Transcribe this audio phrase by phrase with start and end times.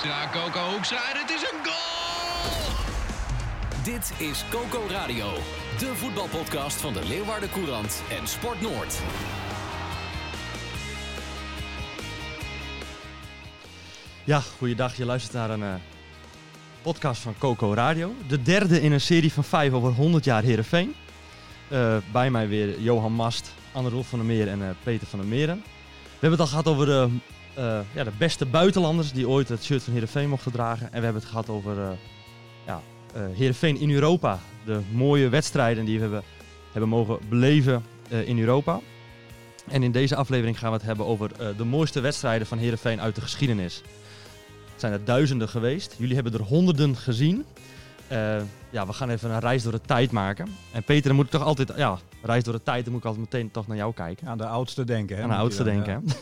[0.00, 2.74] Hoekstra, Coco Hoekstra en het is een goal!
[3.84, 5.26] Dit is Coco Radio,
[5.78, 8.98] de voetbalpodcast van de Leeuwarden Courant en Sport Noord.
[14.24, 14.96] Ja, goeiedag.
[14.96, 15.74] Je luistert naar een uh,
[16.82, 18.14] podcast van Coco Radio.
[18.28, 20.94] De derde in een serie van vijf over 100 jaar Herenveen.
[21.72, 25.28] Uh, bij mij weer Johan Mast, Anne-Rolf van der Meer en uh, Peter van der
[25.28, 25.56] Meren.
[25.56, 27.08] We hebben het al gehad over de,
[27.94, 30.86] ja, de beste buitenlanders die ooit het shirt van Herenveen mochten dragen.
[30.86, 31.76] En we hebben het gehad over
[32.66, 32.82] ja,
[33.32, 34.38] Herenveen in Europa.
[34.64, 36.22] De mooie wedstrijden die we hebben,
[36.72, 38.80] hebben mogen beleven in Europa.
[39.68, 43.14] En in deze aflevering gaan we het hebben over de mooiste wedstrijden van Herenveen uit
[43.14, 43.82] de geschiedenis
[44.80, 45.94] zijn er duizenden geweest.
[45.98, 47.44] Jullie hebben er honderden gezien.
[48.12, 48.36] Uh,
[48.70, 50.48] ja, we gaan even een reis door de tijd maken.
[50.72, 53.08] En Peter, dan moet ik toch altijd, ja, reis door de tijd, dan moet ik
[53.08, 54.28] altijd meteen toch naar jou kijken.
[54.28, 55.22] Aan de oudste denken, hè?
[55.22, 56.14] Aan de oudste denken, ja.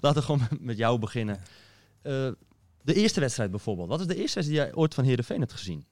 [0.00, 1.36] Laten we gewoon met jou beginnen.
[1.36, 2.30] Uh,
[2.82, 3.88] de eerste wedstrijd bijvoorbeeld.
[3.88, 5.86] Wat is de eerste wedstrijd die jij ooit van Heerenveen hebt gezien?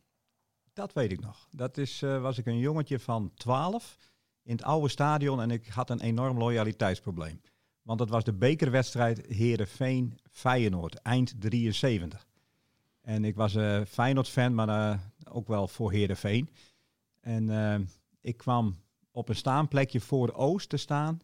[0.73, 1.49] Dat weet ik nog.
[1.51, 3.97] Dat is, uh, was ik een jongetje van 12
[4.43, 7.41] in het oude stadion en ik had een enorm loyaliteitsprobleem.
[7.83, 12.27] Want dat was de bekerwedstrijd Herenveen Feyenoord, eind 73.
[13.01, 16.51] En ik was een uh, Feyenoord-fan, maar ook wel voor Herenveen.
[17.21, 17.89] En
[18.21, 18.77] ik kwam
[19.11, 21.21] op een staanplekje voor Oost te staan.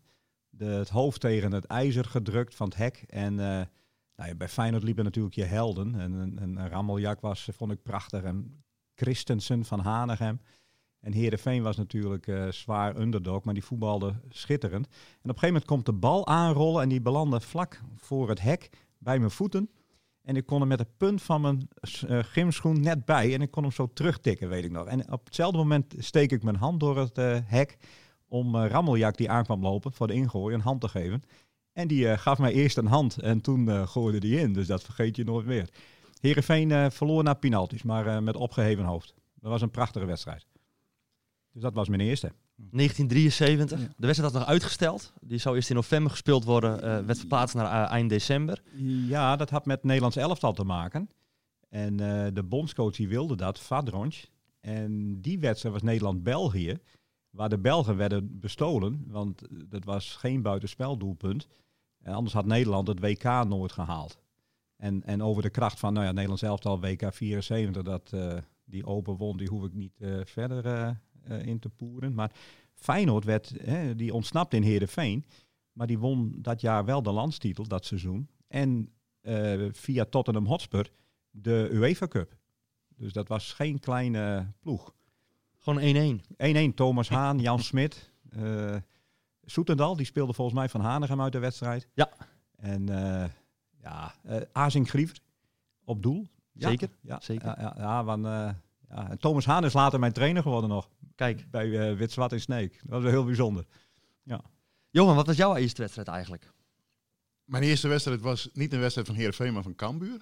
[0.59, 3.05] Het hoofd tegen het ijzer gedrukt van het hek.
[3.07, 5.95] En nou ja, bij Feyenoord liepen natuurlijk je helden.
[5.95, 8.23] En een Rammeljak was, vond ik prachtig.
[8.23, 10.41] En Christensen van Hanegem.
[11.01, 14.87] En Heerenveen was natuurlijk uh, zwaar underdog, maar die voetbalde schitterend.
[14.87, 18.41] En op een gegeven moment komt de bal aanrollen en die belandde vlak voor het
[18.41, 19.71] hek bij mijn voeten.
[20.23, 21.69] En ik kon hem met de punt van mijn
[22.09, 24.87] uh, gymschoen net bij en ik kon hem zo terugtikken, weet ik nog.
[24.87, 27.77] En op hetzelfde moment steek ik mijn hand door het hek
[28.29, 31.23] om Rammeljak die aankwam lopen voor de ingooi een hand te geven.
[31.73, 35.17] En die gaf mij eerst een hand en toen gooide die in, dus dat vergeet
[35.17, 35.69] je nooit meer.
[36.21, 39.15] Heerenveen verloor naar penalties, maar met opgeheven hoofd.
[39.35, 40.47] Dat was een prachtige wedstrijd.
[41.53, 42.33] Dus dat was mijn eerste.
[42.57, 43.81] 1973.
[43.81, 43.87] Ja.
[43.97, 45.13] De wedstrijd had nog uitgesteld.
[45.21, 46.77] Die zou eerst in november gespeeld worden.
[46.77, 48.63] Uh, werd verplaatst naar uh, eind december.
[49.07, 51.11] Ja, dat had met Nederlands elftal te maken.
[51.69, 54.15] En uh, de bondscoach die wilde dat, Vadronj.
[54.61, 56.79] En die wedstrijd was Nederland-België.
[57.37, 59.05] Waar de Belgen werden bestolen.
[59.09, 61.49] Want dat was geen buitenspeldoelpunt.
[62.03, 64.19] En anders had Nederland het WK nooit gehaald.
[64.77, 68.15] En, en over de kracht van, nou ja, Nederlands elftal WK 74, dat
[68.65, 70.67] die open won, die hoef ik niet verder
[71.29, 72.15] uh, in te poeren.
[72.15, 72.33] Maar
[72.75, 73.55] Feyenoord werd,
[73.97, 75.25] die ontsnapte in Heerenveen.
[75.73, 78.29] Maar die won dat jaar wel de landstitel, dat seizoen.
[78.49, 78.93] En
[79.73, 80.91] via Tottenham Hotspur
[81.31, 82.37] de UEFA Cup.
[82.97, 84.95] Dus dat was geen kleine ploeg.
[85.67, 86.21] Gewoon
[86.71, 86.73] 1-1.
[86.73, 86.75] 1-1.
[86.75, 88.11] Thomas Haan, Jan Smit.
[88.39, 88.77] Uh,
[89.45, 91.89] Soetendal, die speelde volgens mij van Hanegem uit de wedstrijd.
[91.95, 92.13] Ja.
[92.57, 93.25] En uh,
[93.83, 95.19] ja, uh, Azing Griever
[95.85, 96.27] op doel.
[96.55, 96.89] Zeker.
[97.01, 97.47] Ja, zeker.
[97.47, 98.25] Ja, ja, ja, want,
[98.89, 100.89] ja, Thomas Haan is later mijn trainer geworden nog.
[101.15, 101.51] Kijk.
[101.51, 102.73] Bij uh, Wit Zwart en Sneek.
[102.73, 103.67] Dat was wel heel bijzonder.
[104.23, 104.41] Ja.
[104.91, 106.53] Johan, wat was jouw eerste wedstrijd eigenlijk?
[107.45, 110.21] Mijn eerste wedstrijd was niet een wedstrijd van Heerenveen, maar van Cambuur.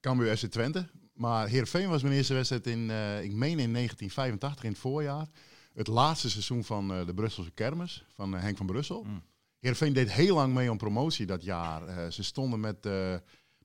[0.00, 0.86] Cambuur SC Twente.
[1.16, 5.26] Maar Heerenveen was mijn eerste wedstrijd in, uh, ik meen in 1985, in het voorjaar.
[5.74, 9.02] Het laatste seizoen van uh, de Brusselse kermis, van uh, Henk van Brussel.
[9.02, 9.22] Mm.
[9.58, 12.12] Heerenveen deed heel lang mee om promotie dat jaar.
[12.12, 12.88] ze stonden met,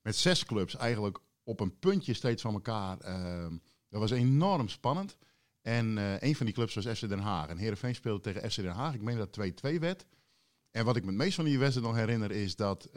[0.02, 2.98] met zes clubs eigenlijk op een puntje steeds van elkaar.
[3.90, 5.18] dat was enorm spannend.
[5.62, 7.48] En een van die clubs was FC Den Haag.
[7.48, 8.94] En Heerenveen speelde tegen FC Den Haag.
[8.94, 9.40] Ik meen dat
[9.76, 10.06] 2-2 werd.
[10.72, 12.90] En wat ik me het meest van die wedstrijd nog herinner is dat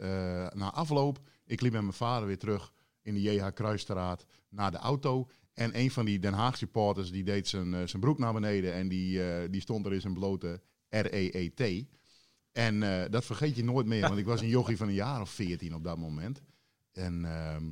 [0.53, 1.19] na afloop...
[1.45, 2.73] ik liep met mijn vader weer terug
[3.05, 5.29] in de JH Kruisstraat naar de auto.
[5.53, 8.73] En een van die Den Haag supporters die deed zijn, uh, zijn broek naar beneden...
[8.73, 11.85] en die, die stond er in zijn blote R-E-E-T.
[12.51, 12.79] En
[13.11, 15.75] dat vergeet je nooit meer, want ik was een jochie van een jaar of 14
[15.75, 16.41] op dat moment.
[16.91, 17.63] En, ehm,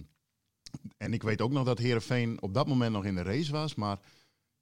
[0.97, 3.75] en ik weet ook nog dat Heerenveen op dat moment nog in de race was,
[3.75, 3.99] maar...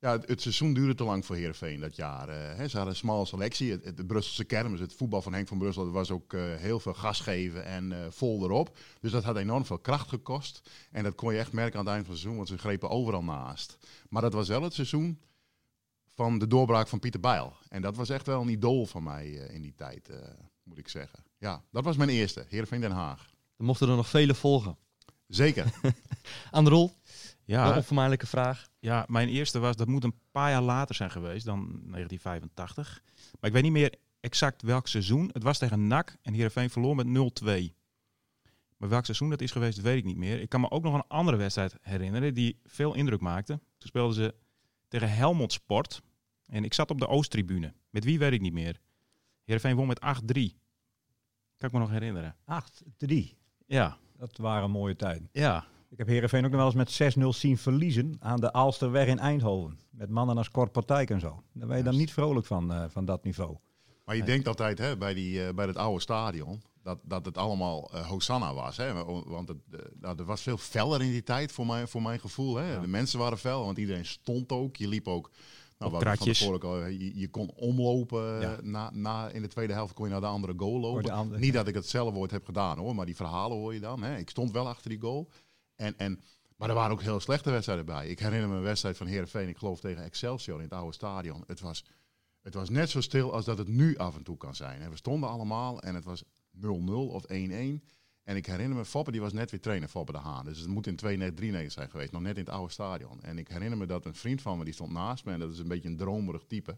[0.01, 2.29] Ja, het, het, seizoen duurde te lang voor Heerenveen dat jaar.
[2.29, 3.71] Uh, hè, ze hadden een smalle selectie.
[3.71, 6.55] Het, het, de Brusselse kermis, het voetbal van Henk van Brussel, dat was ook uh,
[6.55, 8.77] heel veel gas geven en uh, vol erop.
[8.99, 10.69] Dus dat had enorm veel kracht gekost.
[10.91, 12.89] En dat kon je echt merken aan het eind van het seizoen, want ze grepen
[12.89, 13.77] overal naast.
[14.09, 15.21] Maar dat was wel het seizoen
[16.15, 17.53] van de doorbraak van Pieter Bijl.
[17.69, 20.09] En dat was echt wel een idool van mij in die tijd,
[20.63, 21.23] moet ik zeggen.
[21.37, 23.29] Ja, dat was mijn eerste, Heerenveen Den Haag.
[23.57, 24.77] Er mochten er nog vele volgen.
[25.27, 25.73] Zeker.
[26.51, 26.93] Aan de rol,
[27.51, 28.67] Ja, onvermijdelijke vraag.
[28.79, 33.01] ja, mijn eerste was, dat moet een paar jaar later zijn geweest dan 1985.
[33.39, 35.29] Maar ik weet niet meer exact welk seizoen.
[35.33, 37.73] Het was tegen NAC en Heerenveen verloor met 0-2.
[38.77, 40.39] Maar welk seizoen dat is geweest, weet ik niet meer.
[40.41, 43.53] Ik kan me ook nog een andere wedstrijd herinneren die veel indruk maakte.
[43.77, 44.35] Toen speelden ze
[44.87, 46.01] tegen Helmond Sport.
[46.45, 47.73] En ik zat op de Oosttribune.
[47.89, 48.79] Met wie weet ik niet meer.
[49.43, 50.03] Heerenveen won met 8-3.
[51.57, 52.35] Kan ik me nog herinneren.
[53.05, 53.13] 8-3.
[53.65, 55.29] Ja, Dat waren mooie tijden.
[55.31, 55.65] ja.
[55.91, 59.19] Ik heb Heerenveen ook nog wel eens met 6-0 zien verliezen aan de Aalsterweg in
[59.19, 59.79] Eindhoven.
[59.89, 61.43] Met mannen als Cor Partijk en zo.
[61.53, 63.57] Daar ben je dan niet vrolijk van, eh, van dat niveau.
[64.05, 67.37] Maar je denkt altijd hè, bij, die, eh, bij het oude stadion dat, dat het
[67.37, 68.77] allemaal eh, Hosanna was.
[68.77, 68.93] Hè?
[69.25, 69.57] Want het,
[69.99, 72.55] nou, er was veel feller in die tijd voor mijn, voor mijn gevoel.
[72.55, 72.79] Hè?
[72.81, 74.75] De mensen waren fel, want iedereen stond ook.
[74.75, 75.31] Je liep ook...
[75.77, 76.01] Nou, wat
[76.37, 78.41] van ook al- je, je kon omlopen.
[78.41, 78.57] Ja.
[78.61, 81.03] Na, na, in de tweede helft kon je naar de andere goal lopen.
[81.11, 83.79] andere- Niet dat ik het zelf ooit heb gedaan hoor, maar die verhalen hoor je
[83.79, 84.03] dan.
[84.03, 84.17] Hè?
[84.17, 85.29] Ik stond wel achter die goal.
[85.81, 86.21] En, en,
[86.55, 88.07] maar er waren ook heel slechte wedstrijden bij.
[88.07, 91.43] Ik herinner me een wedstrijd van Heerenveen, ik geloof tegen Excelsior in het oude stadion.
[91.47, 91.85] Het was,
[92.41, 94.81] het was net zo stil als dat het nu af en toe kan zijn.
[94.81, 94.89] hè.
[94.89, 96.27] We stonden allemaal en het was 0-0
[96.91, 97.27] of 1-1.
[98.23, 100.45] En ik herinner me, Foppe die was net weer trainer, Foppe de Haan.
[100.45, 101.31] Dus het moet in
[101.65, 103.21] 2-3 zijn geweest, nog net in het oude stadion.
[103.21, 105.31] En ik herinner me dat een vriend van me, die stond naast me.
[105.31, 106.77] En dat is een beetje een dromerig type.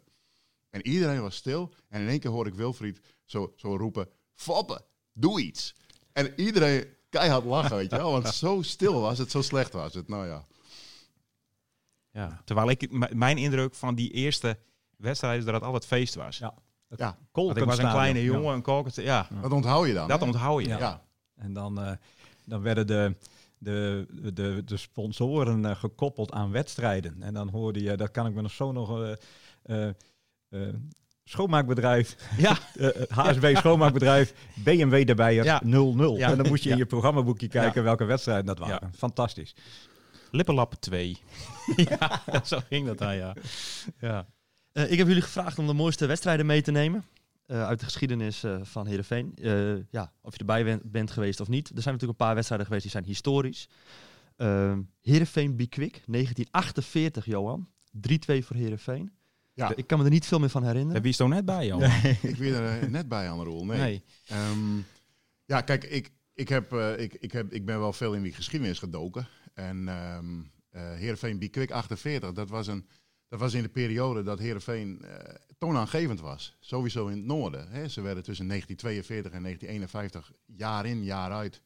[0.69, 1.73] En iedereen was stil.
[1.89, 5.75] En in één keer hoorde ik Wilfried zo, zo roepen, Foppe, doe iets.
[6.11, 8.11] En iedereen keihard lachen, weet je wel.
[8.11, 10.07] Want zo stil was het, zo slecht was het.
[10.07, 10.43] Nou ja.
[12.11, 14.57] Ja, terwijl ik, mijn indruk van die eerste
[14.97, 16.37] wedstrijd is dat het altijd feest was.
[16.37, 16.53] Ja.
[16.97, 18.95] Ja, Want ik was een kleine jongen, een kolkert.
[18.95, 20.07] Ja, dat onthoud je dan.
[20.07, 20.25] dat hè?
[20.25, 20.67] onthoud je.
[20.67, 20.77] Ja.
[20.77, 21.03] Ja.
[21.35, 21.91] En dan, eh,
[22.45, 23.15] dan werden de,
[23.57, 27.23] de, de, de sponsoren eh, gekoppeld aan wedstrijden.
[27.23, 29.15] En dan hoorde je, dat kan ik me nog zo nog...
[29.63, 29.89] eh,
[31.23, 32.57] schoonmaakbedrijf, Ja.
[32.79, 34.33] eh, HSB schoonmaakbedrijf,
[34.63, 35.61] BMW erbij Ja.
[35.65, 35.67] 0-0.
[35.67, 36.29] Ja.
[36.31, 37.83] En dan moest je in je programmaboekje kijken Ja.
[37.87, 38.79] welke wedstrijden dat waren.
[38.81, 38.89] Ja.
[38.97, 39.55] Fantastisch.
[40.31, 41.17] Lippenlappen 2.
[41.99, 43.35] ja, zo ging dat dan, ja.
[43.99, 44.27] ja.
[44.71, 47.05] Eh, ik heb jullie gevraagd om de mooiste wedstrijden mee te nemen.
[47.45, 49.33] eh, uit de geschiedenis eh, van Heerenveen.
[49.41, 51.67] Eh ja, of je erbij bent, bent geweest of niet.
[51.75, 53.67] Er zijn natuurlijk een paar wedstrijden geweest die zijn historisch.
[54.37, 57.67] Uh, Heerenveen Bikwik, 1948, Johan.
[57.97, 59.11] 3-2 voor Heerenveen.
[59.53, 59.75] Ja.
[59.75, 61.03] Ik kan me er niet veel meer van herinneren.
[61.03, 62.03] Heb je er net bij, joh?
[62.21, 63.65] Ik ben er eh, net bij aan de rol.
[63.65, 63.79] Nee.
[63.79, 64.03] Nee.
[64.27, 64.77] Ehm,
[65.45, 68.33] ja, kijk, ik, ik, heb, eh, ik, ik, heb, ik ben wel veel in die
[68.33, 69.27] geschiedenis gedoken.
[69.53, 70.41] En ehm
[70.73, 72.87] eh Heerenveen Bikwik 48, dat was, een,
[73.27, 76.57] dat was in de periode dat Heerenveen eh toonaangevend was.
[76.59, 77.69] Sowieso in het noorden.
[77.69, 77.87] Hè.
[77.87, 81.61] Ze werden tussen 1942 en 1951 jaar in, jaar uit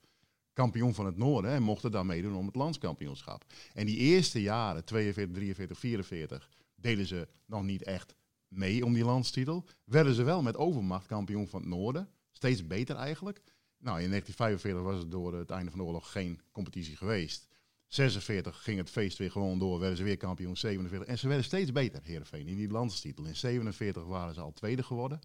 [0.53, 1.51] kampioen van het noorden.
[1.51, 3.45] En mochten daar meedoen om het landskampioenschap.
[3.73, 8.15] En die eerste jaren, 42, 43, 44, deden ze nog niet echt
[8.47, 9.65] mee om die landstitel.
[9.83, 12.09] Werden ze wel met overmacht kampioen van het noorden.
[12.31, 13.41] Steeds beter eigenlijk.
[13.77, 17.47] Nou, in 1945 was het door het einde van de oorlog geen competitie geweest.
[17.87, 21.07] 46 ging het feest weer gewoon door, werden ze weer kampioen 47.
[21.09, 23.25] En ze werden steeds beter, Heerenveen, in die landstitel.
[23.25, 25.19] In 47 waren ze al tweede geworden.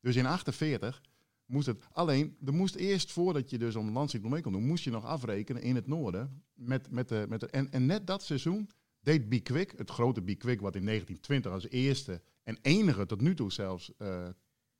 [0.00, 1.02] Dus in 48
[1.46, 1.84] moest het...
[1.92, 5.04] Alleen, er moest eerst, voordat je dus om landstitel mee kon doen, moest je nog
[5.04, 6.42] afrekenen in het noorden.
[6.54, 8.70] Met, met de, met de, en, en net dat seizoen
[9.04, 13.52] deed Bikwik, het grote Bikwik, wat in 1920 als eerste en enige tot nu toe
[13.52, 14.28] zelfs eh,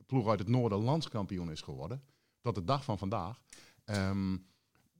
[0.06, 2.02] ploeg uit het noorden landskampioen is geworden,
[2.40, 3.40] tot de dag van vandaag,
[3.84, 4.36] ehm,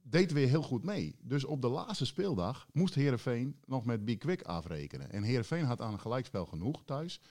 [0.01, 1.15] deed weer heel goed mee.
[1.21, 5.11] Dus op de laatste speeldag moest Heerenveen nog met Bikwik afrekenen.
[5.11, 7.21] En Heerenveen had aan een gelijkspel genoeg thuis.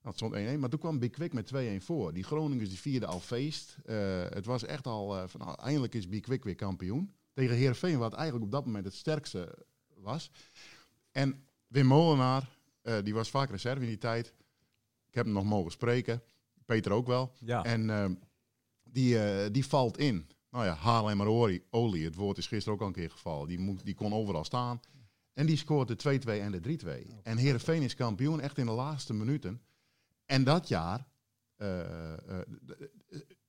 [0.00, 2.12] Dat stond 1-1, maar toen kwam Bikwik met 2-1 voor.
[2.12, 3.76] Die Groningers die vierden al feest.
[3.84, 7.14] Eh, het was echt al eh, nou, eindelijk is Bikwik weer kampioen.
[7.32, 9.58] Tegen Heerenveen, wat eigenlijk op dat moment het sterkste
[9.94, 10.30] was.
[11.12, 12.48] En Wim Molenaar,
[12.82, 14.34] eh, die was vaak reserve in die tijd.
[15.08, 16.22] Ik heb hem nog mogen spreken.
[16.64, 17.32] Peter ook wel.
[17.38, 17.64] Ja.
[17.64, 18.10] En eh,
[18.82, 20.30] die, eh, die valt in.
[20.50, 22.04] Nou ja, haal en maar olie.
[22.04, 23.48] Het woord is gisteren ook al een keer gevallen.
[23.48, 24.80] Die, moet, die kon overal staan.
[25.32, 27.22] En die scoort de 2-2 en de 3-2.
[27.22, 29.62] En Heerenveen is kampioen echt in de laatste minuten.
[30.26, 31.06] En dat jaar...
[31.56, 31.68] eh,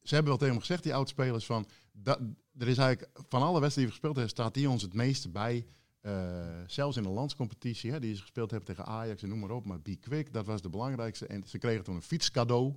[0.01, 1.67] ze hebben wel tegen hem gezegd, die oudspelers, van...
[1.91, 2.19] Dat,
[2.57, 5.29] er is eigenlijk van alle wedstrijden die we gespeeld hebben, staat die ons het meeste
[5.29, 5.65] bij.
[6.03, 6.13] Eh,
[6.67, 9.65] zelfs in de landscompetitie, hè, die ze gespeeld hebben tegen Ajax en noem maar op.
[9.65, 11.27] Maar Be Quick, dat was de belangrijkste.
[11.27, 12.75] En ze kregen toen een fietscadeau.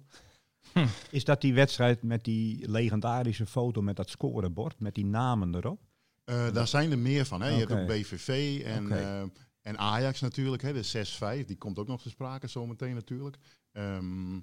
[1.11, 5.80] Is dat die wedstrijd met die legendarische foto met dat scorebord, met die namen erop?
[6.25, 7.42] Eh, daar zijn er meer van.
[7.42, 7.49] Hè.
[7.49, 9.23] Je hebt ook BVV en, eh,
[9.61, 10.62] en Ajax natuurlijk.
[10.62, 13.37] Hè, de 6-5, die komt ook nog te sprake zometeen natuurlijk.
[13.73, 14.35] Ehm,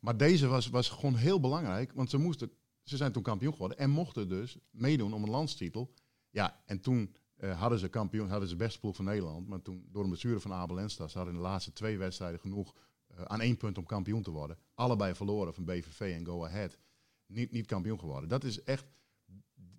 [0.00, 2.50] maar deze was, was gewoon heel belangrijk, want ze, moesten,
[2.82, 5.94] ze zijn toen kampioen geworden en mochten dus meedoen om een landstitel.
[6.30, 9.48] Ja, en toen eh, hadden ze kampioen, hadden ze beste ploeg van Nederland.
[9.48, 12.40] Maar toen, door een blessure van Abel Enstas, ze hadden in de laatste twee wedstrijden
[12.40, 12.74] genoeg
[13.06, 14.58] eh, aan één punt om kampioen te worden.
[14.74, 16.78] Allebei verloren van BVV en Go Ahead.
[17.26, 18.28] Niet, niet kampioen geworden.
[18.28, 18.84] Dat is echt,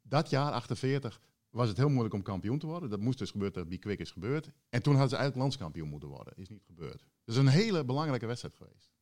[0.01, 2.89] dat jaar 48 was het heel moeilijk om kampioen te worden.
[2.89, 4.51] Dat moest dus gebeuren dat Bikwik is gebeurd.
[4.69, 6.33] En toen hadden ze eigenlijk landskampioen moeten worden.
[6.37, 7.05] Is niet gebeurd.
[7.23, 8.93] Dus een hele belangrijke wedstrijd geweest.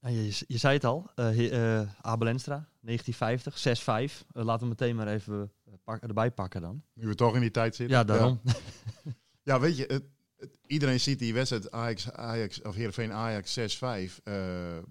[0.00, 4.24] Ja, je, je zei het al, eh he- eh, Abel Enstra, 1950, 6-5.
[4.32, 5.52] Eh, laten we meteen maar even
[5.84, 6.82] pak- erbij pakken dan.
[6.94, 7.96] Nu we toch in die tijd zitten.
[7.96, 8.40] Ja, daarom.
[9.42, 10.04] Ja, weet je, het,
[10.36, 14.82] het- iedereen ziet die wedstrijd Ajax, Ajax of Heerenveen Ajax 6-5 eh, eh,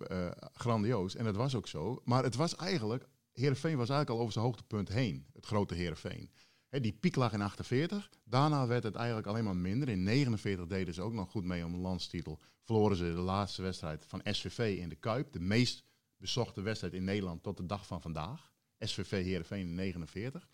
[0.54, 1.16] grandioos.
[1.16, 2.02] En dat was ook zo.
[2.06, 5.26] Maar het was eigenlijk, Heerenveen was eigenlijk al over zijn hoogtepunt heen.
[5.34, 6.30] Het grote Heerenveen.
[6.70, 8.10] Hè, die piek lag in 48.
[8.24, 9.90] Daarna werd het eigenlijk alleen maar minder.
[9.90, 12.40] In 49 deden ze ook nog goed mee om de landstitel.
[12.64, 15.32] Verloren ze de laatste wedstrijd van SVV in de Kuip.
[15.34, 15.84] De meest
[16.18, 18.52] bezochte wedstrijd in Nederland tot de dag van vandaag.
[18.80, 20.48] SVV Heerenveen in 49.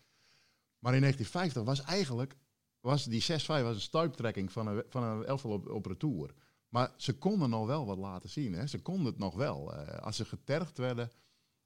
[0.84, 2.36] Maar in 1950 was eigenlijk
[2.80, 6.34] was die 6-5 was een stuiptrekking van een, van een elftal op, op retour.
[6.68, 8.52] Maar ze konden nog wel wat laten zien.
[8.52, 8.66] Hè.
[8.66, 9.74] Ze konden het nog wel.
[9.74, 11.10] Eh, als ze getergd werden.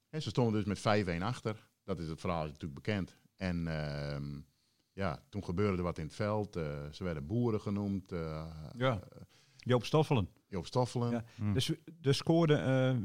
[0.09, 1.67] Hè, ze stonden dus met 5-1 achter.
[1.83, 3.17] Dat is het verhaal is natuurlijk bekend.
[3.35, 4.39] En ehm,
[4.93, 6.55] ja, toen gebeurde er wat in het veld.
[6.55, 8.11] Eh, ze werden boeren genoemd.
[8.11, 8.45] eh,
[8.77, 8.99] Ja.
[9.57, 10.29] Joop Stoffelen.
[10.47, 11.11] Joop Stoffelen.
[11.11, 11.23] Ja.
[11.35, 11.53] Hm.
[11.53, 11.71] Dus,
[12.01, 12.97] dus scoorde eh,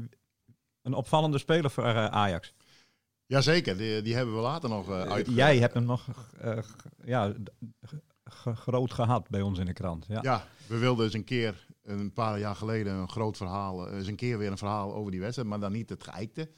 [0.81, 2.53] een opvallende speler voor Ajax.
[3.27, 5.27] Jazeker, die, die hebben we later nog uit.
[5.29, 6.07] Jij hebt hem nog
[6.39, 6.57] eh,
[7.03, 7.33] ja,
[8.53, 10.05] groot gehad bij ons in de krant.
[10.07, 10.19] Ja.
[10.21, 14.15] Ja, we wilden eens een keer, een paar jaar geleden, een groot verhaal, eens een
[14.15, 16.51] keer weer een verhaal over die wedstrijd, maar dan niet het geëikte.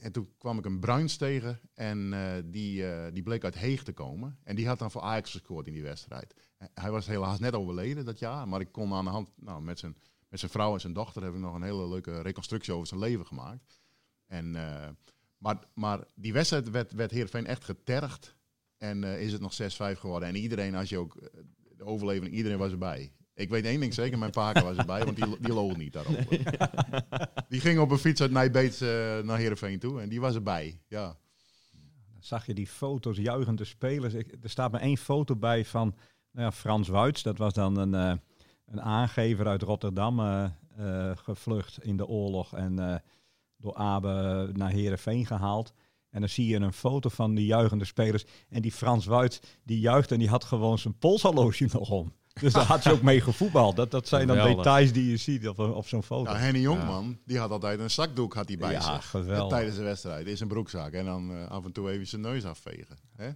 [0.00, 2.14] En toen kwam ik een Bruins tegen en
[2.50, 4.38] die, die bleek uit Heeg te komen.
[4.44, 6.34] En die had dan voor Ajax gescoord in die wedstrijd.
[6.74, 9.78] Hij was helaas net overleden dat jaar, maar ik kon aan de hand, nou, met
[9.78, 9.96] zijn,
[10.28, 13.00] met zijn vrouw en zijn dochter heb ik nog een hele leuke reconstructie over zijn
[13.00, 13.80] leven gemaakt.
[14.26, 14.56] En,
[15.38, 18.36] maar, maar die wedstrijd werd, werd Heerenveen echt getergd.
[18.78, 19.52] En eh, is het nog
[19.96, 20.28] 6-5 geworden.
[20.28, 21.28] En iedereen, als je ook eh,
[21.76, 23.12] de overleving, iedereen was erbij.
[23.34, 26.26] Ik weet één ding zeker, mijn paker was erbij, want die, die loog niet daarover.
[27.48, 30.80] Die ging op een fiets uit Nijbeets eh, naar Heerenveen toe en die was erbij.
[30.88, 31.06] Ja.
[32.12, 34.14] Dan zag je die foto's, juichende spelers.
[34.14, 35.94] Ik, er staat maar één foto bij van
[36.32, 37.22] nou ja, Frans Wuits.
[37.22, 37.92] Dat was dan een,
[38.66, 40.52] een aangever uit Rotterdam,
[41.14, 43.02] gevlucht in de oorlog en
[43.58, 45.72] door Abe naar Heerenveen gehaald.
[46.10, 48.24] En dan zie je een foto van die juichende spelers.
[48.48, 52.12] En die Frans Wuits, die juicht en die had gewoon zijn polshorloge nog om.
[52.40, 53.76] Dus daar had je ook mee gevoetbald.
[53.76, 54.64] Dat, dat zijn dan Geweldig.
[54.64, 56.30] details die je ziet op, op zo'n foto.
[56.30, 59.10] Ja, Henny Jongman, die had altijd een zakdoek had hij bij Ja, zich.
[59.10, 59.48] geweldig.
[59.56, 60.92] Tijdens de wedstrijd, in zijn broekzak.
[60.92, 62.96] En dan eh, af en toe even zijn neus afvegen.
[63.16, 63.30] Hè?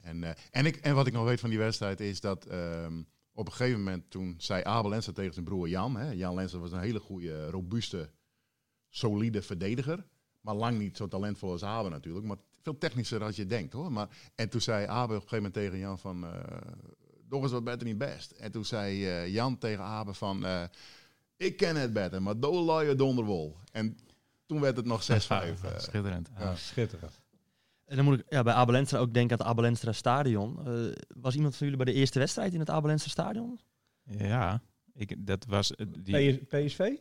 [0.00, 3.02] En, eh, en, ik, en wat ik nog weet van die wedstrijd is dat ehm,
[3.32, 5.96] op een gegeven moment toen zei Abel Lenser tegen zijn broer Jan.
[5.96, 6.10] Hè?
[6.10, 8.10] Jan Lenser was een hele goede, robuuste,
[8.90, 10.06] solide verdediger.
[10.40, 12.26] Maar lang niet zo talentvol als Abel natuurlijk.
[12.26, 13.92] Maar veel technischer als je denkt hoor.
[13.92, 16.24] Maar, en toen zei Abel op een gegeven moment tegen Jan van...
[16.24, 16.40] eh
[17.30, 18.30] nog eens wat beter niet best.
[18.30, 20.46] En toen zei eh, Jan tegen Abe van...
[20.46, 20.62] eh,
[21.36, 23.56] ik ken het beter, maar do je donderwol.
[23.72, 23.98] En
[24.46, 25.04] toen werd het nog 6-5.
[25.06, 25.78] eh.
[25.78, 26.30] Schitterend.
[26.38, 27.20] Ja, schitterend.
[27.84, 30.66] En dan moet ik ja, bij Abel Enstra ook denken aan het Abel Enstra stadion.
[30.66, 33.60] Eh, was iemand van jullie bij de eerste wedstrijd in het Abel Enstra stadion?
[34.02, 36.96] Ja, ik, dat was die 0-0, PS PSV?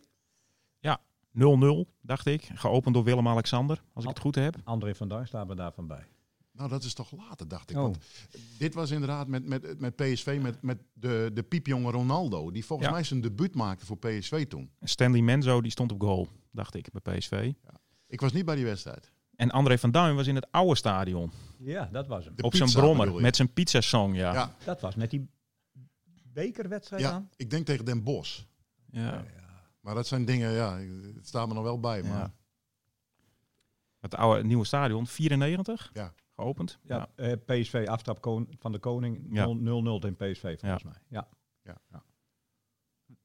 [2.01, 2.50] Dacht ik.
[2.53, 4.55] Geopend door Willem-Alexander, als ik het goed heb.
[4.63, 6.07] André van Duin staat er daarvan bij.
[6.51, 7.75] Nou, dat is toch later, dacht ik.
[7.77, 7.81] Oh.
[7.81, 7.98] Want
[8.57, 12.51] dit was inderdaad met, met, met PSV, met, met de, de piepjonge Ronaldo.
[12.51, 12.93] Die volgens Ja.
[12.93, 14.71] mij zijn debuut maakte voor PSV toen.
[14.81, 17.51] Stanley Menzo, die stond op goal, dacht ik, bij PSV.
[18.07, 19.12] Ik was niet bij die wedstrijd.
[19.36, 21.31] En André van Duin was in het oude stadion.
[21.57, 22.36] Ja, dat was hem.
[22.36, 24.33] De op zijn brommer, met zijn pizzasong, ja.
[24.33, 25.29] Ja, Dat was met die
[26.33, 27.29] bekerwedstrijd ja, aan.
[27.36, 28.41] ik denk tegen Den Bosch.
[28.91, 29.25] ja.
[29.79, 30.77] Maar dat zijn dingen, ja,
[31.15, 32.03] het staat me nog wel bij.
[32.03, 32.33] Maar Ja.
[34.00, 36.13] Het oude het nieuwe stadion, 94, Ja.
[36.36, 36.79] geopend.
[36.83, 39.45] Ja, eh, PSV aftrap kon- van de Koning Ja.
[39.45, 41.01] 0-0 in PSV volgens mij.
[41.07, 41.27] Ja.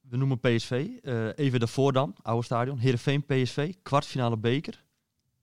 [0.01, 0.87] We noemen PSV.
[1.01, 2.77] eh, even daarvoor dan, oude stadion.
[2.77, 4.83] Heerenveen PSV, kwartfinale beker.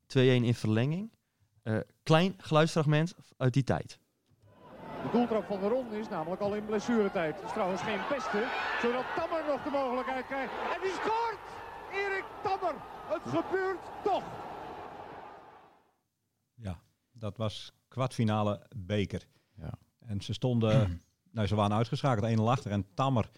[0.07, 1.13] 2-1 in verlenging.
[1.63, 3.99] Eh, klein geluidsfragment uit die tijd.
[5.03, 7.35] De doeltrap van de ronde is namelijk al in blessuretijd.
[7.35, 8.47] Het is trouwens geen beste,
[8.83, 10.53] zodat Tammer nog de mogelijkheid krijgt.
[10.75, 11.39] En die scoort!
[11.93, 12.75] Erik Tammer!
[13.07, 14.25] Het gebeurt toch!
[16.63, 16.81] ja,
[17.13, 19.27] dat was kwartfinale beker.
[19.57, 19.73] Ja.
[19.99, 21.01] En ze stonden,
[21.33, 22.71] nou ze waren uitgeschakeld, 1-0 achter.
[22.71, 23.31] En Tammer,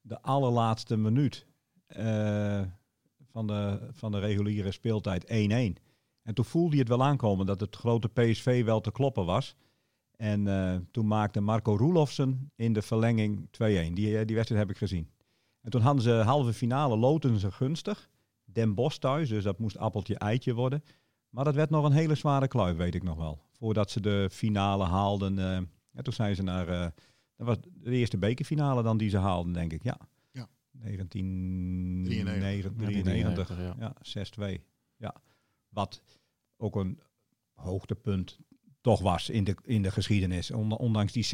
[0.00, 1.46] de allerlaatste minuut
[1.86, 2.62] eh,
[3.30, 5.28] van, de, van de reguliere speeltijd 1-1.
[6.22, 9.56] En toen voelde hij het wel aankomen dat het grote PSV wel te kloppen was.
[10.20, 13.50] En eh, toen maakte Marco Roelofsen in de verlenging 2-1.
[13.92, 15.10] Die, eh, die wedstrijd heb ik gezien.
[15.60, 18.10] En toen hadden ze halve finale, loten ze gunstig.
[18.44, 20.84] Den Bosch thuis, dus dat moest appeltje eitje worden.
[21.28, 23.42] Maar dat werd nog een hele zware kluif, weet ik nog wel.
[23.52, 25.38] Voordat ze de finale haalden.
[25.38, 25.56] eh,
[25.92, 26.68] en toen zijn ze naar...
[26.68, 26.86] eh,
[27.36, 29.82] dat was de eerste bekerfinale dan die ze haalden, denk ik.
[29.82, 29.98] Ja.
[30.32, 30.48] Ja.
[30.70, 33.58] 1993.
[33.58, 33.74] ja.
[33.78, 33.94] Ja,
[34.58, 34.60] 6-2.
[34.96, 35.14] Ja.
[35.68, 36.02] Wat
[36.56, 37.00] ook een
[37.54, 38.38] hoogtepunt
[38.80, 40.50] toch was in de, in de geschiedenis.
[40.50, 41.26] On- ondanks die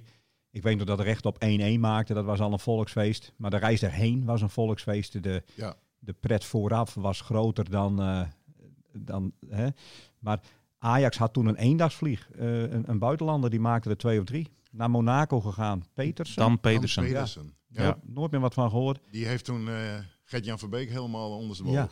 [0.00, 0.04] 6-2.
[0.50, 2.14] Ik weet nog dat de recht op 1-1 maakte.
[2.14, 3.32] Dat was al een volksfeest.
[3.36, 5.22] Maar de reis daarheen was een volksfeest.
[5.22, 5.74] De, Ja.
[5.98, 8.00] de pret vooraf was groter dan...
[8.02, 8.22] eh,
[8.92, 9.68] dan hè.
[10.18, 10.40] Maar
[10.78, 12.30] Ajax had toen een eendagsvlieg.
[12.30, 14.48] Eh, een, een buitenlander die maakte er twee of drie.
[14.70, 15.84] Naar Monaco gegaan.
[15.94, 16.36] Petersen.
[16.36, 17.02] Dan Dan Pedersen.
[17.04, 17.54] Pedersen.
[17.68, 17.82] Ja.
[17.82, 17.98] Ja.
[18.02, 19.00] Nooit meer wat van gehoord.
[19.10, 21.90] Die heeft toen eh Gert-Jan Verbeek helemaal ondersteboven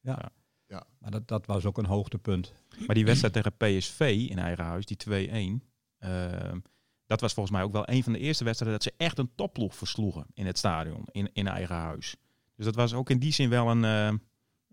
[0.00, 0.30] Ja.
[0.78, 1.00] Gespeeld.
[1.00, 2.52] Maar dat, dat was ook een hoogtepunt.
[2.86, 5.66] Maar die wedstrijd tegen PSV in eigen huis, die 2-1.
[5.98, 6.58] ehm,
[7.06, 9.30] dat was volgens mij ook wel een van de eerste wedstrijden dat ze echt een
[9.34, 12.16] topploeg versloegen in het stadion, in, in eigen huis.
[12.56, 14.18] Dus dat was ook in die zin wel een, eh,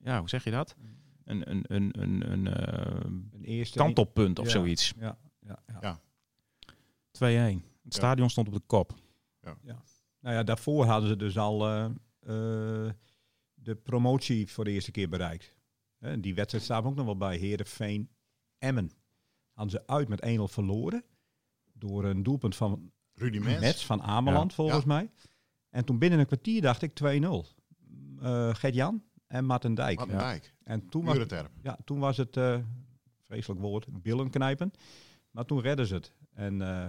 [0.04, 0.75] ja, hoe zeg je dat?
[1.24, 3.00] Een, een, een, een, een eh,
[3.34, 4.51] Een eerste kantelpunt of Ja.
[4.51, 4.94] zoiets.
[4.96, 4.98] 2-1.
[5.00, 5.77] Ja, ja, ja.
[5.82, 6.00] Ja.
[7.84, 8.94] Het stadion stond op de kop.
[10.20, 11.92] Nou ja, daarvoor hadden ze dus al eh, eh,
[13.54, 15.56] de promotie voor de eerste keer bereikt.
[15.98, 18.10] Hè, die wedstrijd staat ook nog wel bij Herenveen
[18.58, 18.92] Emmen.
[19.51, 21.04] Hadden ze uit met 1-0 verloren.
[21.74, 23.86] Door een doelpunt van Rudy Mets, Mets.
[23.86, 24.56] van Ameland Ja.
[24.56, 24.88] volgens Ja.
[24.88, 25.12] mij.
[25.70, 27.46] En toen binnen een kwartier dacht ik 2-0.
[28.22, 29.98] Eh Gert-Jan en Martin Dijk.
[29.98, 30.22] Martin Ja.
[30.30, 30.54] Dijk.
[30.63, 31.18] En toen was,
[31.62, 32.60] ja, toen was het, eh,
[33.25, 34.72] vreselijk woord, billen knijpen.
[35.32, 36.13] Maar toen redden ze het.
[36.34, 36.86] En, eh,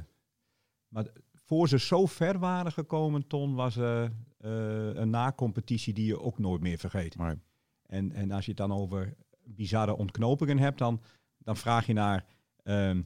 [0.88, 6.60] maar voor ze zo ver waren gekomen, Ton, was een na-competitie die je ook nooit
[6.60, 7.16] meer vergeet.
[7.16, 7.38] Maar
[7.88, 9.14] En, en als je het dan over
[9.44, 11.00] bizarre ontknopingen hebt, dan,
[11.38, 12.24] dan vraag je naar
[12.62, 13.02] ehm,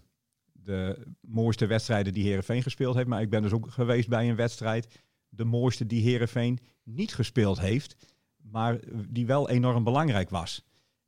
[0.53, 3.09] de mooiste wedstrijden die Herenveen gespeeld heeft.
[3.09, 7.61] Maar ik ben dus ook geweest bij een wedstrijd, de mooiste die Herenveen niet gespeeld
[7.61, 7.97] heeft,
[8.37, 10.65] maar die wel enorm belangrijk was.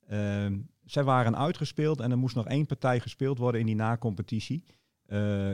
[0.07, 4.65] Ehm, zij waren uitgespeeld en er moest nog één partij gespeeld worden in die na-competitie.
[5.07, 5.53] Eh,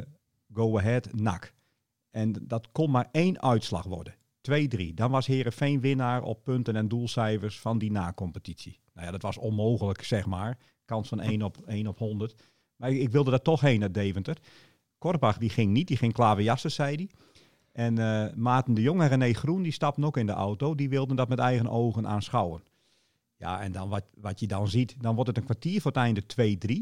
[0.53, 1.55] go Ahead, NAC.
[2.11, 4.15] En dat kon maar één uitslag worden.
[4.41, 4.95] 2-3.
[4.95, 8.81] Dan was Herenveen winnaar op punten en doelcijfers van die na-competitie.
[8.95, 10.59] Nou ja, dat was onmogelijk, zeg maar.
[10.85, 12.35] Kans van 1 op, 1 op 100.
[12.77, 14.39] Maar ik, wilde daar toch heen naar Deventer.
[14.99, 17.09] Korbach die ging niet, die ging klaverjassen, zei hij.
[17.73, 20.75] En eh Maarten de Jong en René Groen, die stapten ook in de auto.
[20.75, 22.63] Die wilden dat met eigen ogen aanschouwen.
[23.37, 26.01] Ja, en dan wat, wat je dan ziet, dan wordt het een kwartier voor het
[26.01, 26.23] einde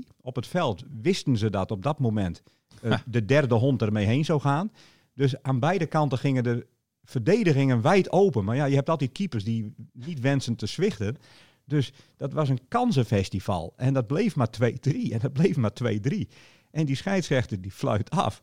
[0.06, 0.12] 2-3.
[0.20, 2.42] Op het veld wisten ze dat op dat moment
[2.82, 4.72] eh, de derde hond ermee heen zou gaan.
[5.14, 6.66] Dus aan beide kanten gingen de
[7.08, 8.44] verdedigingen wijd open.
[8.44, 11.16] Maar ja, je hebt altijd keepers die niet wensen te zwichten.
[11.64, 13.72] Dus dat was een kansenfestival.
[13.76, 15.12] En dat bleef maar 2-3.
[15.12, 16.28] En dat bleef maar 2-3.
[16.70, 18.40] En die scheidsrechter die fluit af.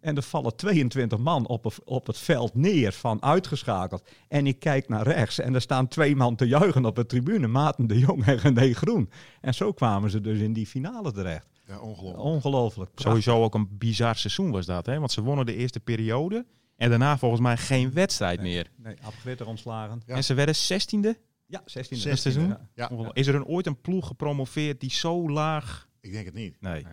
[0.00, 4.02] En er vallen 22 man op, het- op het veld neer van uitgeschakeld.
[4.28, 7.46] En ik kijk naar rechts en er staan twee man te juichen op de tribune.
[7.46, 9.10] Maarten de Jong en René Groen.
[9.40, 11.46] En zo kwamen ze dus in die finale terecht.
[11.66, 12.18] Ja, ongelooflijk.
[12.24, 12.90] Ongelooflijk.
[12.94, 14.98] sowieso ook een bizar seizoen was dat, hè?
[14.98, 18.70] Want ze wonnen de eerste periode en daarna volgens mij geen wedstrijd meer.
[18.76, 20.02] Nee, Abgritter ontslagen.
[20.06, 20.14] Ja.
[20.14, 21.18] En ze werden 16e.
[21.46, 22.48] Ja, 16 Zes seizoen?
[22.48, 22.68] Ja.
[22.74, 23.18] Ja, Ongelooflijk.
[23.18, 25.88] Is er een, ooit een ploeg gepromoveerd die zo laag...
[26.00, 26.60] ik denk het niet.
[26.60, 26.86] Nee,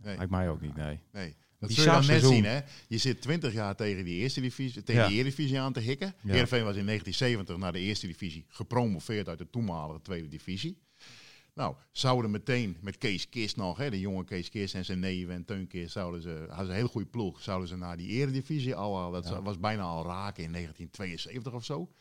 [0.00, 0.16] Nee.
[0.16, 1.00] lijkt mij ook niet, nee.
[1.12, 1.36] Nee.
[1.58, 2.32] Dat Bizar zul je dan net seizoen.
[2.32, 2.60] zien, hè?
[2.88, 5.08] Je zit 20 jaar tegen die eerste divisie, tegen Ja.
[5.08, 6.14] die Eredivisie aan te hikken.
[6.22, 6.32] Ja.
[6.32, 10.78] Heerenveen was in 1970 naar de eerste divisie gepromoveerd uit de toenmalige tweede divisie.
[11.54, 15.28] Nou, zouden meteen met Kees Kist nog, hè, de jonge Kees Kist en zijn neef
[15.28, 18.08] en Teun Kist, zouden ze, hadden ze een hele goede ploeg, zouden ze naar die
[18.08, 21.92] eredivisie al, al dat was bijna al raken in 1972 of zo.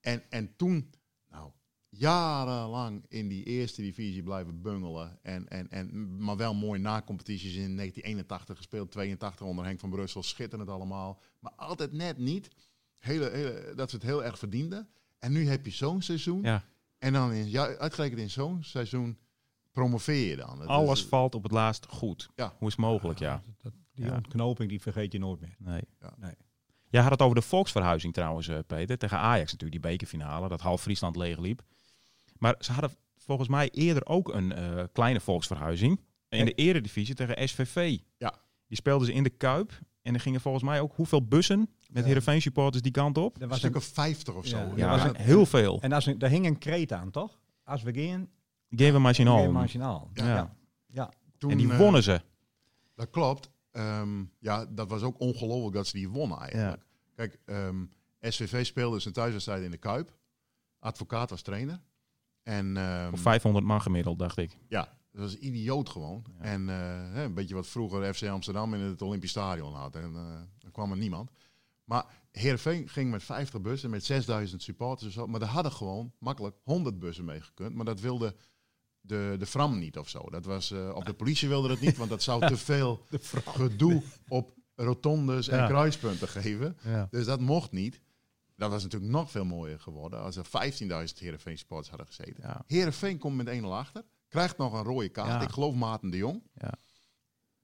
[0.00, 0.90] En, en toen,
[1.28, 1.50] nou,
[1.88, 5.18] jarenlang in die eerste divisie blijven bungelen.
[5.22, 10.22] En, en, en, maar wel mooi na-competities in 1981 gespeeld, 82 onder Henk van Brussel,
[10.22, 11.20] schitterend allemaal.
[11.38, 12.48] Maar altijd net niet,
[12.98, 14.88] hele, hele, dat ze het heel erg verdienden.
[15.18, 16.42] En nu heb je zo'n seizoen.
[16.42, 16.64] Ja.
[17.02, 19.18] En dan in, ja, uitgerekend in zo'n seizoen
[19.72, 20.58] promoveer je dan.
[20.58, 22.28] Dat Alles is- valt op het laatst goed.
[22.36, 22.54] Ja.
[22.58, 23.42] Hoe is het mogelijk, ja.
[23.62, 24.14] Dat, die Ja.
[24.14, 25.54] ontknoping die vergeet je nooit meer.
[25.58, 25.82] Nee.
[26.00, 26.14] Ja.
[26.18, 26.34] Nee.
[26.88, 28.98] Jij had het over de volksverhuizing trouwens, eh, Peter.
[28.98, 30.48] Tegen Ajax natuurlijk, die bekerfinale.
[30.48, 31.62] Dat half Friesland leegliep.
[32.38, 36.00] Maar ze hadden volgens mij eerder ook een eh, kleine volksverhuizing.
[36.28, 37.98] In de eredivisie tegen SVV.
[38.18, 38.34] Ja.
[38.72, 39.78] Die speelden ze in de Kuip.
[40.02, 41.68] En er gingen volgens mij ook hoeveel bussen met
[42.02, 42.02] Ja.
[42.04, 43.36] Heerenveen supporters die kant op.
[43.36, 44.56] Er een was stuk een, of 50 of zo.
[44.56, 45.80] Ja, Ja, er was een- heel veel.
[45.80, 47.38] en als daar hing een kreet aan, toch?
[47.64, 47.92] Als we
[49.34, 49.52] gaan, weer on.
[49.52, 50.10] marginaal.
[50.14, 50.26] Ja.
[50.26, 50.56] Ja.
[50.86, 51.12] Ja.
[51.38, 52.20] Toen, En die eh, wonnen ze.
[52.94, 53.50] Dat klopt.
[53.70, 56.82] Ehm, ja, dat was ook ongelooflijk dat ze die wonnen eigenlijk.
[57.14, 57.84] Kijk, ehm,
[58.20, 60.16] SVV speelde zijn thuiswedstrijd in de Kuip.
[60.78, 61.80] Advocaat was trainer.
[62.42, 64.56] En ehm, Voor 500 man gemiddeld, dacht ik.
[64.68, 66.24] ja, dat was idioot gewoon.
[66.38, 66.44] Ja.
[66.44, 69.96] En eh, een beetje wat vroeger FC Amsterdam in het Olympisch Stadion had.
[69.96, 71.30] En eh dan kwam er niemand.
[71.84, 75.26] Maar Heerenveen ging met 50 bussen, met 6000 supporters en zo.
[75.26, 77.74] Maar er hadden gewoon makkelijk 100 bussen mee gekund.
[77.74, 78.34] Maar dat wilde
[79.00, 80.30] de, de Fram niet of zo.
[80.30, 83.06] Dat was, eh, of de politie wilde dat niet, want dat zou te veel
[83.44, 85.66] gedoe op rotondes en Ja.
[85.66, 86.76] kruispunten geven.
[86.84, 87.06] Ja.
[87.10, 88.00] Dus dat mocht niet.
[88.56, 92.42] Dat was natuurlijk nog veel mooier geworden als er 15.000 Heerenveen supporters hadden gezeten.
[92.42, 92.64] Ja.
[92.66, 94.04] Heerenveen komt met 1-0 achter.
[94.32, 95.28] Krijgt nog een rode kaart.
[95.28, 95.40] Ja.
[95.42, 96.42] Ik geloof Maarten de Jong.
[96.54, 96.72] Ja.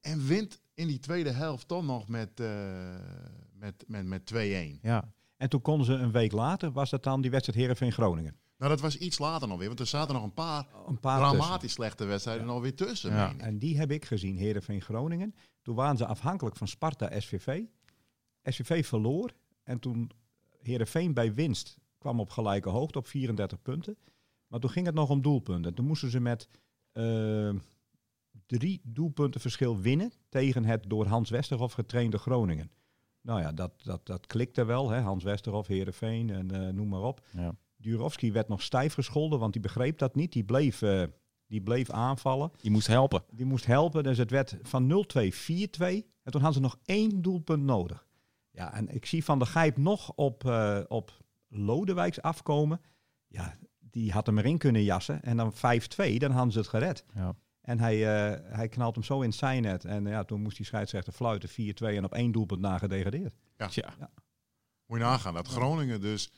[0.00, 2.94] En wint in die tweede helft toch nog met, eh,
[3.52, 4.78] met, met, met 2-1.
[4.83, 5.12] Ja.
[5.37, 8.37] En toen konden ze een week later, was dat dan die wedstrijd Heerenveen-Groningen.
[8.57, 11.18] Nou, dat was iets later nog weer, want er zaten nog een paar, Een paar
[11.18, 11.70] dramatisch tussen.
[11.70, 13.12] slechte wedstrijden nog weer tussen.
[13.12, 13.35] Ja.
[13.37, 15.35] En die heb ik gezien, Heerenveen-Groningen.
[15.62, 17.62] Toen waren ze afhankelijk van Sparta-SVV.
[18.44, 19.33] SVV verloor.
[19.62, 20.11] En toen
[20.62, 23.96] Heerenveen bij winst kwam op gelijke hoogte op 34 punten.
[24.49, 25.75] Maar toen ging het nog om doelpunten.
[25.75, 26.49] Toen moesten ze met
[26.93, 27.51] eh,
[28.47, 32.71] drie doelpunten verschil winnen tegen het door Hans Westerhof getrainde Groningen.
[33.21, 34.91] Nou ja, dat, dat, dat klikte wel.
[34.91, 35.01] Hè?
[35.01, 37.27] Hans Westerhof, Heerenveen en eh, noem maar op.
[37.33, 37.55] Ja.
[37.77, 40.33] Durovski werd nog stijf gescholden, want die begreep dat niet.
[40.33, 41.03] Die bleef, eh,
[41.47, 42.51] die bleef aanvallen.
[42.61, 43.23] Je moest helpen.
[43.31, 46.07] Die moest helpen, dus het werd van 0-2 4-2.
[46.23, 48.07] En toen hadden ze nog één doelpunt nodig.
[48.51, 52.81] Ja, en ik zie Van der Gijp nog op, eh, op Lodewijks afkomen.
[53.27, 53.59] Ja,
[53.90, 55.22] die had hem erin kunnen jassen.
[55.22, 55.57] En dan 5-2,
[56.18, 57.05] dan hadden ze het gered.
[57.14, 57.35] Ja.
[57.61, 57.94] En hij,
[58.33, 59.85] eh, hij knalt hem zo in het zijnet.
[59.85, 63.35] En ja, toen moest die scheidsrechter fluiten 4-2 en op één doelpunt na gedegradeerd.
[63.57, 63.94] Tja,
[64.87, 66.31] Moet je nagaan dat Groningen dus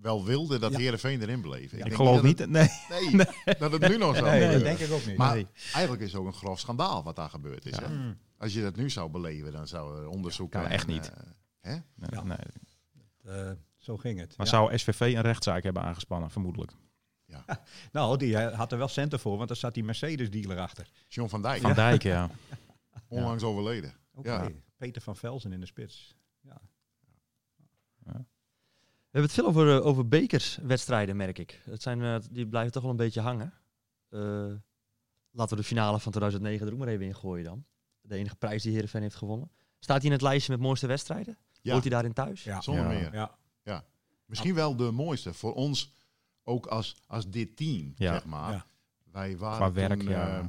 [0.00, 0.78] wel wilde dat Ja.
[0.78, 1.72] Heerenveen erin bleef.
[1.72, 2.38] ik geloof dat niet.
[2.38, 2.68] het- Nee.
[3.12, 3.26] nee,
[3.58, 4.62] dat het nu nog zou Nee, dat gebeuren.
[4.62, 5.16] denk ik ook niet.
[5.16, 5.46] Maar Nee.
[5.72, 7.76] eigenlijk is het ook een grof schandaal wat daar gebeurd is.
[7.76, 7.82] Ja.
[7.88, 7.94] Hè?
[7.94, 8.18] Mm.
[8.38, 10.50] Als je dat nu zou beleven, dan zou er onderzoek...
[10.50, 11.10] kan en, echt niet.
[11.10, 11.16] eh,
[11.60, 11.72] hè?
[11.72, 12.22] Nee, Ja.
[12.22, 12.36] nee.
[13.24, 14.36] Eh, zo ging het.
[14.36, 14.52] Maar Ja.
[14.52, 16.30] zou SVV een rechtszaak hebben aangespannen?
[16.30, 16.72] Vermoedelijk.
[17.92, 20.90] Nou, die eh, had er wel centen voor, want er zat die Mercedes-dealer achter.
[21.08, 22.30] John van Dijk, Van Dijk, ja.
[23.08, 23.94] onlangs overleden.
[24.14, 24.48] Oké, Ja.
[24.76, 26.14] Peter van Velzen in de spits.
[28.02, 31.60] We hebben het veel over, eh, over bekerswedstrijden, merk ik.
[31.64, 33.52] Het zijn, eh, die blijven toch wel een beetje hangen.
[34.08, 34.20] Eh,
[35.30, 37.64] laten we de finale van 2009 er ook maar even in gooien dan.
[38.00, 39.50] De enige prijs die Heerenveen heeft gewonnen.
[39.78, 41.38] Staat hij in het lijstje met mooiste wedstrijden?
[41.62, 41.70] Ja.
[41.70, 42.44] Hoort hij daarin thuis?
[42.44, 42.60] Ja.
[42.60, 42.88] Zonder Ja.
[42.88, 43.12] meer.
[43.64, 43.84] Ja.
[44.26, 45.92] Misschien wel de mooiste voor ons,
[46.50, 48.12] ook als, als dit team, Ja.
[48.12, 48.52] zeg maar.
[48.52, 48.66] Ja.
[49.12, 50.38] Wij waren Qua werk, toen, ja.
[50.38, 50.44] eh,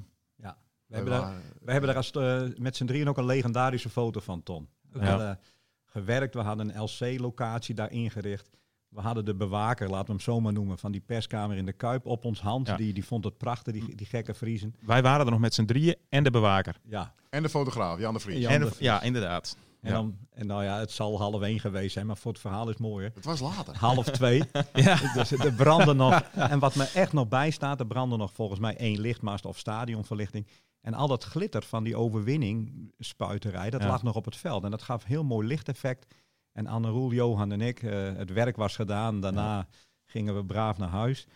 [0.91, 3.89] We wij hebben, daar, we hebben daar als, eh, met z'n drieën ook een legendarische
[3.89, 4.69] foto van, Ton.
[4.91, 5.05] We Ja.
[5.05, 5.39] hadden
[5.85, 8.49] gewerkt, we hadden een LC-locatie daar ingericht.
[8.89, 11.73] We hadden de bewaker, laten we hem zo maar noemen, van die perskamer in de
[11.73, 12.67] Kuip op ons hand.
[12.67, 12.75] Ja.
[12.75, 14.75] Die, die vond het prachtig, die, die gekke Vriezen.
[14.79, 16.75] Wij waren er nog met z'n drieën en de bewaker.
[16.83, 17.13] Ja.
[17.29, 18.39] En de fotograaf, Jan de Vries.
[18.39, 18.49] Ja.
[18.49, 18.85] En de de- Vries.
[18.87, 19.57] ja, inderdaad.
[19.81, 19.95] En, Ja.
[19.95, 22.77] dan, en nou ja, het zal half één geweest zijn, maar voor het verhaal is
[22.77, 23.11] mooier.
[23.15, 23.75] Het was later.
[23.77, 24.43] Half twee.
[24.73, 25.13] Ja.
[25.13, 26.21] Dus er brandde nog.
[26.33, 30.47] En wat me echt nog bijstaat, er brandde nog volgens mij één lichtmast of stadionverlichting.
[30.81, 33.87] En al dat glitter van die overwinning, spuiterij, dat Ja.
[33.87, 34.63] lag nog op het veld.
[34.63, 36.15] En dat gaf heel mooi lichteffect.
[36.53, 39.21] En Anne Roel, Johan en ik, eh, het werk was gedaan.
[39.21, 39.67] Daarna
[40.05, 41.27] gingen we braaf naar huis.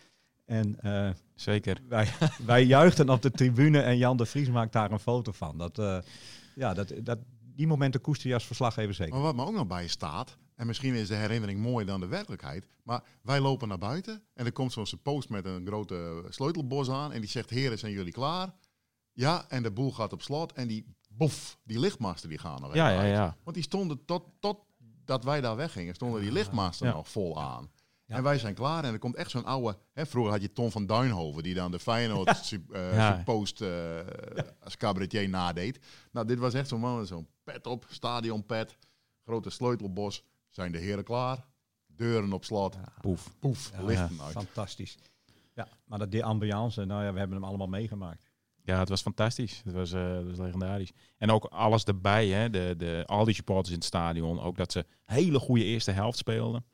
[0.46, 1.78] En eh, Zeker.
[1.90, 2.08] wij,
[2.46, 5.58] wij juichten op de tribune en Jan de Vries maakt daar een foto van.
[5.58, 5.98] Dat, eh,
[6.56, 7.20] ja, dat, dat,
[7.56, 9.14] die momenten koester je als verslaggever zeker.
[9.14, 12.08] Maar wat me ook nog bij staat, en misschien is de herinnering mooier dan de
[12.08, 16.90] werkelijkheid, maar wij lopen naar buiten en er komt zo'n post met een grote sleutelbos
[16.90, 18.54] aan en die zegt, heren, zijn jullie klaar?
[19.14, 22.74] Ja, en de boel gaat op slot en die, boef, die lichtmasten die gaan nog
[22.76, 23.12] Ja, ja, uit.
[23.12, 23.36] ja.
[23.44, 24.58] Want die stonden tot, tot
[25.06, 26.94] dat wij daar weggingen, stonden die lichtmasten Ja.
[26.94, 27.70] nog vol aan.
[28.08, 28.16] Ja.
[28.16, 29.78] En wij zijn klaar en er komt echt zo'n oude...
[29.94, 33.22] Hè, vroeger had je Tom van Duinhoven die dan de Feyenoord sup- eh, Ja.
[33.26, 34.00] post eh,
[34.64, 35.80] als cabaretier nadeed.
[36.12, 38.78] Nou, dit was echt zo'n man met zo'n pet op, stadionpet,
[39.24, 40.24] grote sleutelbos.
[40.50, 41.46] Zijn de heren klaar?
[41.88, 42.78] Deuren op slot.
[43.02, 43.32] Poef.
[43.40, 44.32] Poef, Ja, lichten uit.
[44.32, 44.98] Fantastisch.
[45.54, 48.30] Ja, maar dat die ambiance, nou ja, we hebben hem allemaal meegemaakt.
[48.64, 49.62] Ja, het was fantastisch.
[49.64, 50.92] Het was, eh, het was legendarisch.
[51.18, 52.50] En ook alles erbij, hè.
[52.50, 54.40] De, de, al die supporters in het stadion.
[54.42, 56.66] Ook dat ze hele goede eerste helft speelden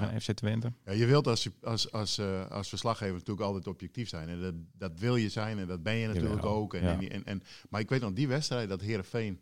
[0.00, 0.72] tegen FC Twente.
[0.84, 4.28] Ja, je wilt als, als, als, eh, als verslaggever natuurlijk altijd objectief zijn.
[4.28, 6.74] En dat, dat wil je zijn en dat ben je natuurlijk Jawel, ook.
[6.74, 6.92] En, ja.
[7.00, 9.40] en, en, en- maar ik weet nog, die wedstrijd, dat Herenveen.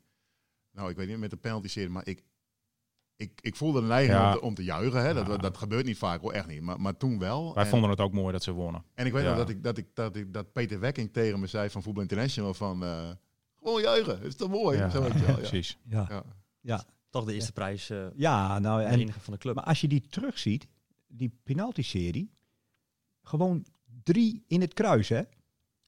[0.73, 2.23] Nou, ik weet niet met de penalty serie, maar ik,
[3.17, 4.27] ik, ik voelde een neiging Ja.
[4.29, 5.01] om, te, om te juichen.
[5.01, 5.09] Hè.
[5.09, 5.23] Ja.
[5.23, 6.61] Dat, dat gebeurt niet vaak hoor, echt niet.
[6.63, 7.55] Maar, maar toen wel.
[7.55, 8.85] Wij en, vonden het ook mooi dat ze wonnen.
[8.95, 9.29] en ik weet Ja.
[9.29, 12.03] nog dat, ik, dat, ik, dat, ik, dat Peter Wekking tegen me zei van Voetbal
[12.03, 12.85] International van...
[12.85, 13.11] eh,
[13.59, 14.79] gewoon juichen, het is toch mooi?
[14.79, 15.35] Ja, Zo weet je wel, ja.
[15.49, 15.79] precies.
[15.85, 16.25] Ja,
[16.61, 16.85] Ja.
[17.13, 19.55] Toch de eerste prijs, eh ja nou de en enige van de club.
[19.55, 20.67] Maar als je die terugziet,
[21.07, 22.31] die penalty-serie,
[23.23, 23.65] gewoon
[24.03, 25.23] drie in het kruis, hè?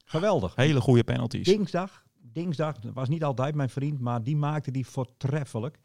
[0.05, 0.55] Geweldig.
[0.55, 1.47] Hele goede penalties.
[1.47, 5.79] Dinsdag, dinsdag, dat was niet altijd mijn vriend, maar die maakte die voortreffelijk.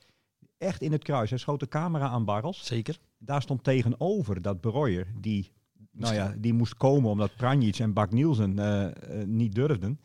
[0.57, 1.29] Echt in het kruis.
[1.29, 2.65] Hij schoot de camera aan Barrels.
[2.65, 2.99] Zeker.
[3.17, 5.51] Daar stond tegenover dat Breuer, die,
[5.91, 9.99] nou ja, die moest komen omdat Pranjic en Bak Nielsen eh, eh, niet durfden.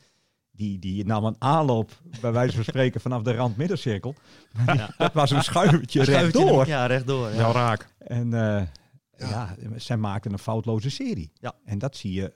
[0.57, 1.91] Die, die nam een aanloop,
[2.21, 4.15] bij wijze van spreken, vanaf de rand middencirkel.
[4.99, 6.67] Dat was een schuivertje Schuivertje rechtdoor.
[6.67, 7.31] Ja, rechtdoor.
[7.31, 7.37] Ja.
[7.37, 7.89] Wel raak.
[7.99, 8.63] En eh,
[9.29, 9.57] ja.
[9.77, 11.33] zij maakten een foutloze serie.
[11.41, 11.53] Ja.
[11.65, 12.33] En dat zie je,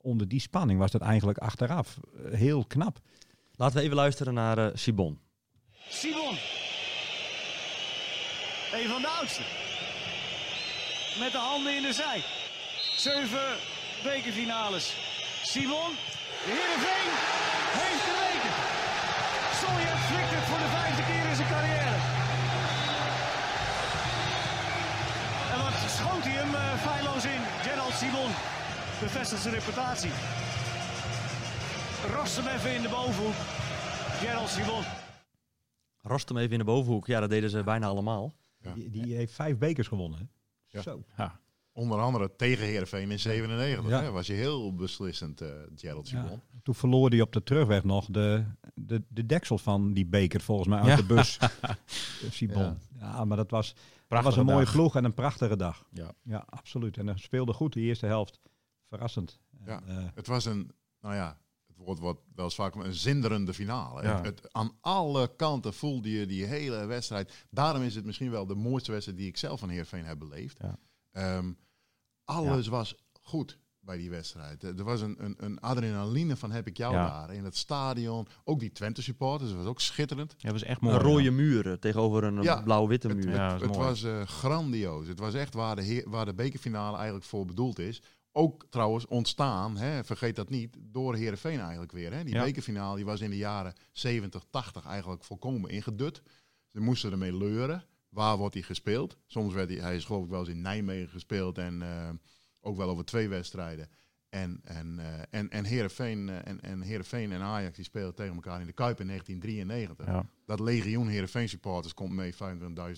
[0.00, 3.00] onder die spanning was dat eigenlijk achteraf eh, heel knap.
[3.54, 5.18] Laten we even luisteren naar eh Sibon.
[5.88, 6.36] Simon.
[8.72, 9.44] Een van de oudsten.
[11.18, 12.22] Met de handen in de zij.
[12.96, 13.56] Zeven
[14.04, 14.96] bekerfinales.
[15.42, 15.90] Simon.
[16.44, 17.41] Heerenveen
[17.80, 18.54] heeft geweken.
[19.60, 21.96] Solja flikt het voor de vijfde keer in zijn carrière.
[25.52, 27.42] En wat schoot hij hem eh, feilloos in.
[27.66, 28.30] Gerald Simon
[29.00, 30.14] bevestigt zijn reputatie.
[32.16, 33.38] Rast hem even in de bovenhoek.
[34.22, 34.84] Gerald Simon.
[36.02, 37.06] Rast hem even in de bovenhoek.
[37.06, 38.34] Ja, dat deden ze bijna allemaal.
[38.74, 40.30] Die, heeft vijf bekers gewonnen.
[40.66, 41.04] Zo.
[41.16, 41.40] Ja.
[41.74, 43.88] Onder andere tegen Heerenveen in 97.
[43.88, 44.02] Ja.
[44.02, 46.22] Hè, was je heel beslissend, eh Gerald Ja.
[46.22, 46.42] Simon.
[46.62, 50.68] Toen verloor hij op de terugweg nog de, de, de deksel van die beker volgens
[50.68, 50.96] mij uit Ja.
[50.96, 51.38] de bus.
[52.30, 52.62] Simon.
[52.62, 52.76] Ja.
[52.98, 53.24] Ja.
[53.24, 53.74] maar dat was,
[54.08, 54.72] dat was een mooie dag.
[54.72, 55.84] ploeg en een prachtige dag.
[55.90, 56.12] Ja.
[56.22, 56.96] ja, absoluut.
[56.98, 58.40] En hij speelde goed de eerste helft.
[58.88, 59.38] Verrassend.
[59.64, 59.82] Ja.
[59.86, 63.54] En, eh, Het was een, nou ja, het woord wordt wel eens vaak een zinderende
[63.54, 64.02] finale.
[64.02, 64.16] Ja.
[64.16, 67.46] Het, het- aan alle kanten voelde je die hele wedstrijd.
[67.50, 70.56] Daarom is het misschien wel de mooiste wedstrijd die ik zelf van Heerenveen heb beleefd.
[70.60, 70.78] Ja.
[71.12, 71.52] Ehm,
[72.24, 74.62] alles was goed bij die wedstrijd.
[74.62, 77.08] Er was een, een, een adrenaline van heb ik jou Ja.
[77.08, 78.26] daar in het stadion.
[78.44, 80.34] Ook die Twente supporters, dat was ook schitterend.
[80.38, 80.94] Ja, was echt mooi.
[80.96, 81.30] Een rode ja.
[81.30, 83.40] muur eh, tegenover een Ja, blauw-witte muur.
[83.40, 85.06] het- het was eh, grandioos.
[85.08, 88.02] Het was echt waar de, heer- waar de bekerfinale eigenlijk voor bedoeld is.
[88.32, 92.12] Ook trouwens ontstaan, hè, vergeet dat niet, door Herenveen eigenlijk weer.
[92.12, 92.24] Hè.
[92.24, 92.42] Die Ja.
[92.44, 96.22] bekerfinale die was in de jaren 70, 80 eigenlijk volkomen ingedut.
[96.68, 97.84] Ze moesten ermee leuren.
[98.12, 99.16] Waar wordt hij gespeeld?
[99.26, 102.08] Soms werd hij, hij is geloof ik wel eens in Nijmegen gespeeld en eh,
[102.60, 103.88] ook wel over twee wedstrijden.
[104.28, 108.34] En, en, eh en, en, Heerenveen, eh, en, en Heerenveen en Ajax die spelen tegen
[108.34, 110.26] elkaar in de Kuip in 1993 Ja.
[110.46, 112.38] dat legioen Heerenveen supporters komt mee, 25.000.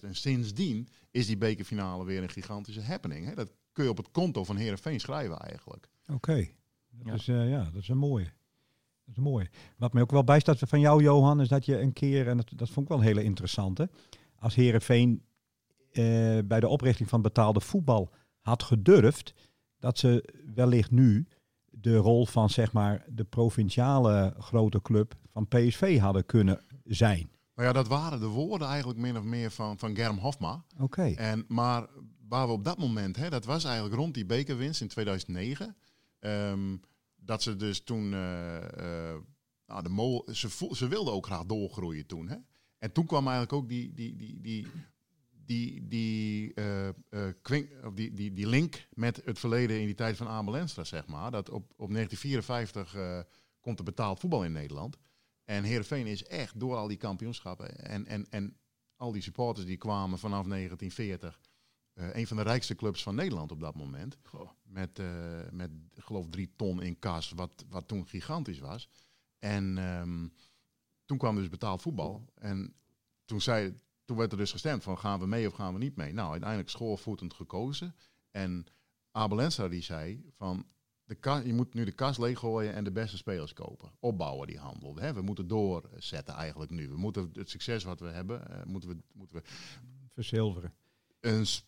[0.02, 3.26] En sindsdien is die bekerfinale weer een gigantische happening.
[3.26, 3.34] Hè?
[3.34, 5.88] Dat kun je op het konto van Heerenveen schrijven eigenlijk.
[6.06, 6.48] Oké,
[6.90, 7.42] dat, Ja.
[7.42, 8.24] Eh, ja, dat is een mooie.
[8.24, 9.50] Dat is een mooie.
[9.76, 12.52] Wat mij ook wel bijstaat van jou, Johan, is dat je een keer, en dat,
[12.56, 13.90] dat vond ik wel een hele interessante,
[14.44, 15.22] als Herenveen
[16.44, 19.34] bij de oprichting van betaalde voetbal had gedurfd,
[19.78, 21.26] dat ze wellicht nu
[21.70, 27.30] de rol van zeg maar de provinciale grote club van PSV hadden kunnen zijn.
[27.54, 30.64] Nou ja, dat waren de woorden eigenlijk min of meer van, van Germ Hofma.
[30.80, 31.02] Oké.
[31.02, 31.86] En, maar
[32.28, 35.76] waar we op dat moment, hè, dat was eigenlijk rond die bekerwinst in 2009.
[36.18, 36.76] ehm,
[37.16, 39.16] dat ze dus toen, eh, eh,
[39.66, 42.28] nou, de mo ze, ze wilden ook graag doorgroeien toen.
[42.28, 42.36] Hè?
[42.84, 44.66] En toen kwam eigenlijk ook die, die, die, die,
[45.44, 46.94] die, die, eh, eh,
[47.42, 50.84] kwink- of die, die, die link met het verleden in die tijd van Abel Enstra,
[50.84, 51.30] zeg maar.
[51.30, 53.20] Dat op, op 1954 eh,
[53.60, 54.96] komt er betaald voetbal in Nederland.
[55.44, 58.56] En Heerenveen is echt door al die kampioenschappen en, en, en
[58.96, 61.40] al die supporters die kwamen vanaf 1940
[61.92, 64.18] eh, een van de rijkste clubs van Nederland op dat moment.
[64.62, 65.00] Met,
[65.50, 68.88] met geloof drie ton in kas, wat, wat toen gigantisch was.
[69.38, 70.26] En ehm,
[71.04, 72.24] toen kwam dus betaald voetbal.
[72.34, 72.74] En
[73.24, 75.96] toen, zei, toen werd er dus gestemd van gaan we mee of gaan we niet
[75.96, 76.12] mee.
[76.12, 77.94] Nou, uiteindelijk schoorvoetend gekozen.
[78.30, 78.66] En
[79.10, 80.66] Abel Enstra die zei van
[81.04, 83.92] de ka- je moet nu de kas leeggooien en de beste spelers kopen.
[84.00, 84.96] Opbouwen die handel.
[84.96, 85.12] Hè?
[85.12, 86.88] We moeten doorzetten eigenlijk nu.
[86.88, 89.42] We moeten het succes wat we hebben, eh, moeten, we, moeten we
[90.12, 90.74] Verzilveren.
[91.20, 91.64] een s-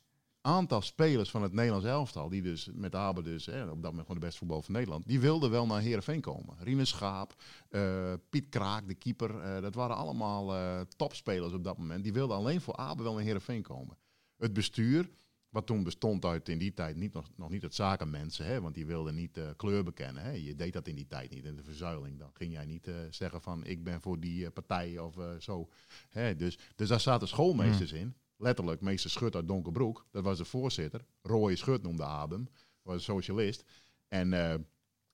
[0.46, 4.00] aantal spelers van het Nederlands elftal, die dus met Abe dus, hè, op dat moment
[4.00, 6.56] gewoon de beste voetbal van Nederland, die wilden wel naar Heerenveen komen.
[6.58, 7.34] Rinus Schaap,
[7.68, 12.02] eh, Piet Kraak, de keeper, eh, dat waren allemaal eh, topspelers op dat moment.
[12.02, 13.96] Die wilden alleen voor Abe wel naar Heerenveen komen.
[14.36, 15.08] Het bestuur,
[15.48, 18.74] wat toen bestond uit in die tijd niet, nog, nog niet het zakenmensen, hè, want
[18.74, 20.22] die wilden niet kleur bekennen.
[20.22, 20.30] Hè.
[20.30, 22.18] Je deed dat in die tijd niet, in de verzuiling.
[22.18, 25.68] Dan ging jij niet zeggen van ik ben voor die partij of zo.
[26.08, 26.36] Hè.
[26.36, 28.14] Dus, dus daar zaten schoolmeesters in.
[28.36, 30.06] Letterlijk, meester Schut uit Donkerbroek.
[30.10, 31.04] Dat was de voorzitter.
[31.22, 32.48] Roy Schut noemde Abem.
[32.82, 33.64] Was een socialist.
[34.08, 34.54] En eh,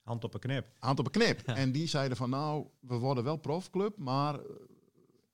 [0.02, 0.66] Hand op een knip.
[0.78, 1.40] hand op een knip.
[1.40, 4.35] En die zeiden van nou, we worden wel profclub, maar...
[4.35, 4.44] eh,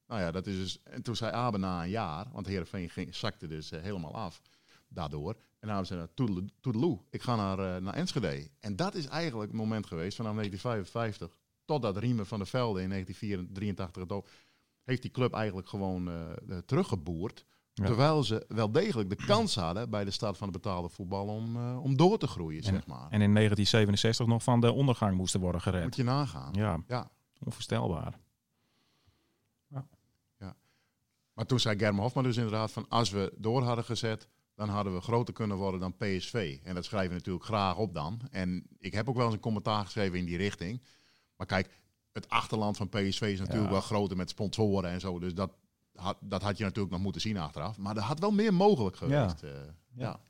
[0.07, 0.83] Nou ja, dat is dus...
[0.83, 4.43] En toen zei Abe na een jaar, want Heerenveen ging, zakte dus eh, helemaal af
[4.89, 5.37] daardoor.
[5.59, 8.49] En zei, nou, toedele- toedeloe, ik ga naar, naar Enschede.
[8.61, 12.89] En dat is eigenlijk het moment geweest vanaf 1955 totdat Riemen van der Velde in
[12.89, 14.29] 1983 het ook-
[14.83, 17.45] heeft die club eigenlijk gewoon eh, teruggeboerd.
[17.79, 17.87] Ja.
[17.87, 21.57] Terwijl ze wel degelijk de kans hadden bij de start van het betaalde voetbal om,
[21.57, 23.07] eh, om door te groeien, zeg maar.
[23.11, 25.83] En in 1967 nog van de ondergang moesten worden gered.
[25.85, 26.53] Moet je nagaan.
[26.55, 27.11] Ja, Ja.
[27.45, 28.19] onvoorstelbaar.
[31.33, 34.95] Maar toen zei Germa Hofman dus inderdaad van als we door hadden gezet, dan hadden
[34.95, 36.59] we groter kunnen worden dan PSV.
[36.63, 38.21] En dat schrijven we natuurlijk graag op dan.
[38.31, 40.83] En ik heb ook wel eens een commentaar geschreven in die richting.
[41.37, 41.71] Maar kijk,
[42.13, 43.71] het achterland van PSV is natuurlijk Ja.
[43.73, 45.19] wel groter met sponsoren en zo.
[45.19, 45.51] Dus dat
[45.99, 47.79] had, dat had je natuurlijk nog moeten zien achteraf.
[47.79, 49.43] Maar er had wel meer mogelijk geweest.
[49.43, 49.51] eh,
[49.95, 50.21] ja.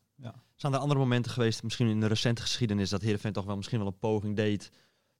[0.57, 3.79] Zijn er andere momenten geweest, misschien in de recente geschiedenis, dat Heerenveen toch wel misschien
[3.79, 4.71] wel een poging deed,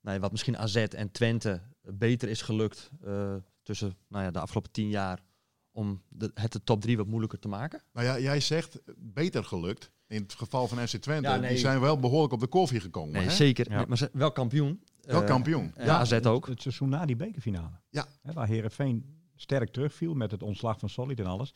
[0.01, 4.41] nou ja, wat misschien AZ en Twente beter is gelukt eh, tussen nou ja, de
[4.41, 5.23] afgelopen tien jaar,
[5.71, 7.83] om de, het de top drie wat moeilijker te maken?
[7.93, 9.91] Nou ja, jij zegt beter gelukt.
[10.07, 11.49] In het geval van FC Twente, Ja, nee.
[11.49, 13.13] die zijn wel behoorlijk op de koffie gekomen.
[13.13, 13.31] Nee, hè?
[13.31, 13.71] zeker.
[13.71, 13.85] Ja.
[13.89, 14.83] Maar wel kampioen.
[15.03, 15.73] Wel Eh, kampioen.
[15.77, 15.99] Ja, Ja.
[15.99, 16.41] AZ ook.
[16.45, 17.81] Het, het seizoen na die bekerfinale.
[17.91, 18.07] Ja.
[18.23, 21.55] Hè, waar Herenveen sterk terugviel met het ontslag van Solid en alles.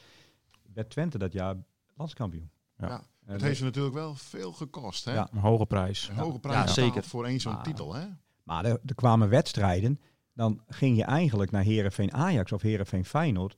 [0.74, 1.56] Werd Twente dat jaar
[1.94, 2.50] landskampioen.
[2.78, 2.88] Ja.
[2.88, 3.02] Ja.
[3.24, 5.04] Het heeft ze natuurlijk wel veel gekost.
[5.04, 5.12] Hè?
[5.12, 5.28] Ja.
[5.32, 6.08] Een hoge prijs.
[6.08, 7.02] Een hoge Ja, prijs betaald zeker.
[7.02, 7.94] voor één zo'n Maar- titel.
[7.94, 8.06] Hè?
[8.42, 10.00] Maar er, er kwamen wedstrijden,
[10.34, 13.56] dan ging je eigenlijk naar Herenveen Ajax of Herenveen Feyenoord.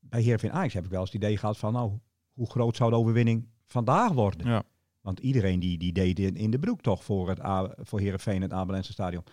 [0.00, 1.98] Bij Herenveen Ajax heb ik wel eens het idee gehad van, nou,
[2.32, 4.46] hoe groot zou de overwinning vandaag worden?
[4.46, 4.62] Ja.
[5.00, 8.42] Want iedereen die, die deed in, in de broek toch voor, het A- voor Herenveen
[8.42, 9.24] het Abelense stadion.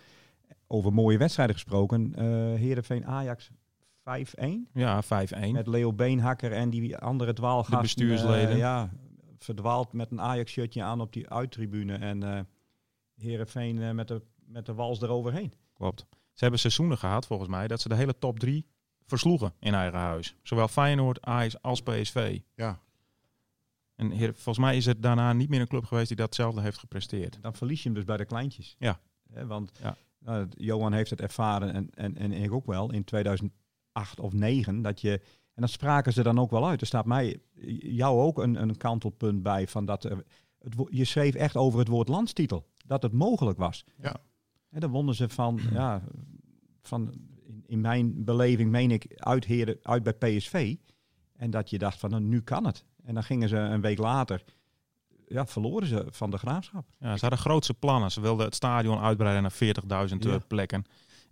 [0.66, 2.24] Over mooie wedstrijden gesproken, eh
[2.60, 3.50] Herenveen Ajax
[4.04, 4.70] 5-1.
[4.72, 5.06] Ja, 5-1.
[5.52, 7.76] Met Leo Beenhakker en die andere dwaalgasten.
[7.76, 8.48] De bestuursleden.
[8.50, 8.90] eh, ja,
[9.38, 11.94] verdwaald met een Ajax-shirtje aan op die uittribune.
[11.96, 12.40] En eh
[13.14, 15.52] Herenveen eh, met, de, met de wals eroverheen.
[15.74, 16.06] Klopt.
[16.10, 18.66] Ze hebben seizoenen gehad, volgens mij, dat ze de hele top 3
[19.06, 20.34] versloegen in eigen huis.
[20.42, 22.40] Zowel Feyenoord, Ajax als PSV.
[22.54, 22.78] Ja.
[23.96, 26.78] En heer, volgens mij is het daarna niet meer een club geweest die datzelfde heeft
[26.78, 27.38] gepresteerd.
[27.40, 28.76] Dan verlies je hem dus bij de kleintjes.
[28.78, 29.00] Ja.
[29.32, 29.96] Hè, want Ja.
[30.18, 33.04] nou, Johan heeft het ervaren en, en, en ik ook wel in
[33.94, 35.20] 2008 of 9 dat je
[35.54, 36.80] en dat spraken ze dan ook wel uit.
[36.80, 37.40] Er staat mij
[37.78, 40.24] jou ook een, een kantelpunt bij van dat er,
[40.58, 43.84] het, je schreef echt over het woord landstitel dat het mogelijk was.
[44.00, 44.16] Ja.
[44.70, 46.02] En dan wonnen ze van ja
[46.82, 47.12] van
[47.46, 50.76] in, in mijn beleving meen ik uit heren uit bij PSV
[51.32, 52.84] en dat je dacht van nou, nu kan het.
[53.04, 54.44] En dan gingen ze een week later
[55.28, 56.86] ja, verloren ze van de graafschap.
[56.98, 58.10] Ja, ze hadden grootse plannen.
[58.10, 60.38] Ze wilden het stadion uitbreiden naar 40.000 Ja.
[60.38, 60.84] plekken.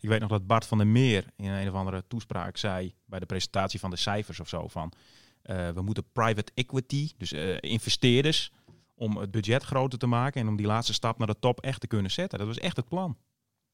[0.03, 3.19] Ik weet nog dat Bart van der Meer in een of andere toespraak zei bij
[3.19, 4.93] de presentatie van de cijfers of zo van
[5.43, 8.53] eh, we moeten private equity, dus eh, investeerders,
[8.95, 11.81] om het budget groter te maken en om die laatste stap naar de top echt
[11.81, 12.38] te kunnen zetten.
[12.38, 13.17] Dat was echt het plan.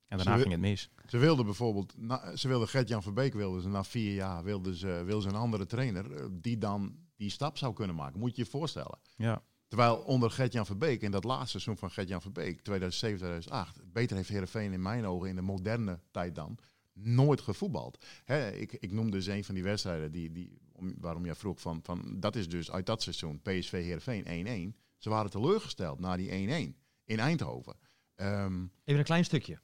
[0.07, 0.91] En daarna ging het mis.
[1.07, 5.03] Ze wilden bijvoorbeeld, na, ze wilden Gert-Jan Verbeek wilden ze na vier jaar, wilden ze,
[5.05, 8.21] wilden ze een andere trainer eh, die dan die stap zou kunnen maken.
[8.21, 8.99] Moet je je voorstellen.
[9.17, 9.43] Ja.
[9.69, 14.29] Terwijl onder Gert-Jan Verbeek, in dat laatste seizoen van Gert-Jan Verbeek, 2007, 2008, beter heeft
[14.29, 16.59] Heerenveen in mijn ogen in de moderne tijd dan,
[16.93, 18.05] nooit gevoetbald.
[18.25, 21.61] Hè, ik, ik noemde dus een van die wedstrijden die, die, om, waarom jij vroeg
[21.61, 24.79] van, van, dat is dus uit dat seizoen, PSV Heerenveen 1-1.
[24.99, 27.77] Ze waren teleurgesteld na die 1-1 in Eindhoven.
[28.15, 29.59] Ehm, Even een klein stukje.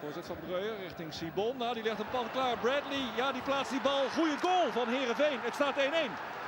[0.00, 1.56] Voorzet van Breuer richting Sibon.
[1.56, 2.58] Nou, die legt een pan klaar.
[2.58, 4.08] Bradley, ja, die plaatst die bal.
[4.08, 5.38] Goeie goal van Herenveen.
[5.40, 6.45] Het staat 1-1.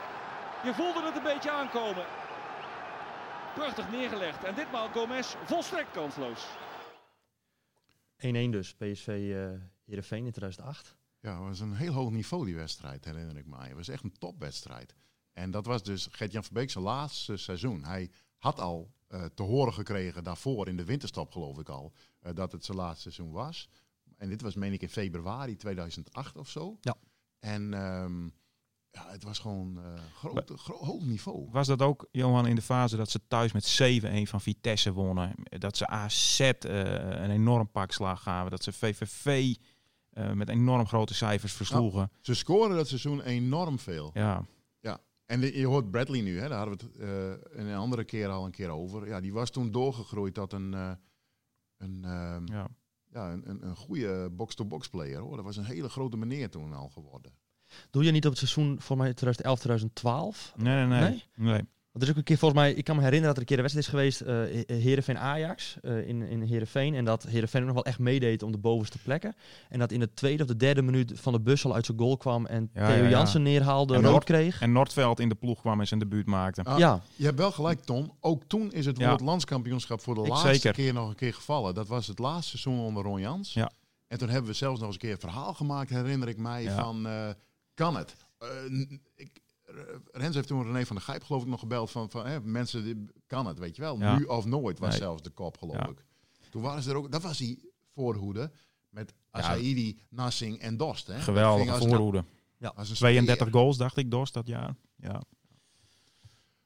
[0.64, 2.06] Je voelde het een beetje aankomen.
[3.54, 4.44] Prachtig neergelegd.
[4.44, 6.46] En ditmaal Gomez volstrekt kansloos.
[8.16, 10.96] 1-1 dus, PSV eh Heerenveen in 2008.
[11.20, 13.66] Ja, het was een heel hoog niveau die wedstrijd, herinner ik mij.
[13.66, 14.94] Het was echt een topwedstrijd.
[15.32, 17.84] En dat was dus Gert-Jan Verbeek zijn laatste seizoen.
[17.84, 22.34] Hij had al eh, te horen gekregen daarvoor, in de winterstop geloof ik al, eh,
[22.34, 23.68] dat het zijn laatste seizoen was.
[24.16, 26.78] En dit was, meen ik, in februari 2008 of zo.
[26.80, 26.96] Ja.
[27.38, 28.28] En ehm,
[28.90, 31.48] ja, het was gewoon eh groot, gro- hoog niveau.
[31.50, 35.34] Was dat ook, Johan, in de fase dat ze thuis met 7-1 van Vitesse wonnen?
[35.58, 36.50] Dat ze AZ eh,
[37.22, 38.50] een enorm pak slag gaven?
[38.50, 39.54] Dat ze VVV
[40.10, 42.10] eh, met enorm grote cijfers versloegen?
[42.20, 44.10] Ze scoren dat seizoen enorm veel.
[44.14, 44.44] ja.
[45.26, 48.44] En de- je hoort Bradley nu, hè, daar hadden we het een andere keer al
[48.44, 49.06] een keer over.
[49.06, 50.72] Ja, die was toen doorgegroeid tot een,
[51.78, 52.68] een, ehm, ja.
[53.12, 55.20] ja, een, een, een goede box-to-box player.
[55.20, 55.36] Hoor.
[55.36, 57.32] Dat was een hele grote meneer toen al geworden.
[57.90, 60.52] Doe je niet op het seizoen voor mij 2011, 2012?
[60.56, 61.00] Nee, nee, nee.
[61.00, 61.22] Nee?
[61.52, 61.62] nee.
[61.92, 63.56] Want er is ook een keer volgens mij, ik kan me herinneren dat er een
[63.56, 66.94] keer een wedstrijd is geweest, eh Heerenveen Ajax eh, in, in Heerenveen.
[66.94, 69.34] En dat Heerenveen ook nog wel echt meedeed om de bovenste plekken.
[69.68, 71.98] En dat in de tweede of de derde minuut van de bus al uit zijn
[71.98, 73.08] goal kwam en Ja, Theo ja, ja.
[73.08, 74.60] Jansen neerhaalde, En rood Noord- kreeg.
[74.60, 76.62] En Noordveld in de ploeg kwam en zijn debuut maakte.
[76.64, 78.12] Ah, ja, Je hebt wel gelijk, Tom.
[78.20, 79.08] Ook toen is het Ja.
[79.08, 80.72] woord landskampioenschap voor de Ik laatste zeker.
[80.72, 81.74] keer nog een keer gevallen.
[81.74, 83.52] Dat was het laatste seizoen onder Ron Jans.
[83.52, 83.70] Ja.
[84.08, 86.62] En toen hebben we zelfs nog eens een keer een verhaal gemaakt, herinner ik mij,
[86.62, 86.74] Ja.
[86.82, 87.28] van eh,
[87.78, 88.16] kan het?
[88.38, 89.40] Eh, n- ik,
[90.12, 92.84] Rens heeft toen René van der Gijp geloof ik nog gebeld van, van hè, mensen,
[92.84, 93.98] die- kan het, weet je wel.
[93.98, 94.18] Ja.
[94.18, 94.98] Nu of nooit was Nee.
[94.98, 95.88] zelfs de kop, geloof Ja.
[95.88, 96.04] ik.
[96.50, 98.50] Toen waren ze er ook, dat was die voorhoede
[98.90, 101.06] met Asaidi, Nassing en Dost.
[101.06, 101.20] Hè?
[101.20, 102.24] Geweldige ging als een- voorhoede.
[102.74, 103.60] als een 32 speer.
[103.60, 104.74] goals, dacht ik, Dorst, dat jaar.
[104.96, 105.22] Ja.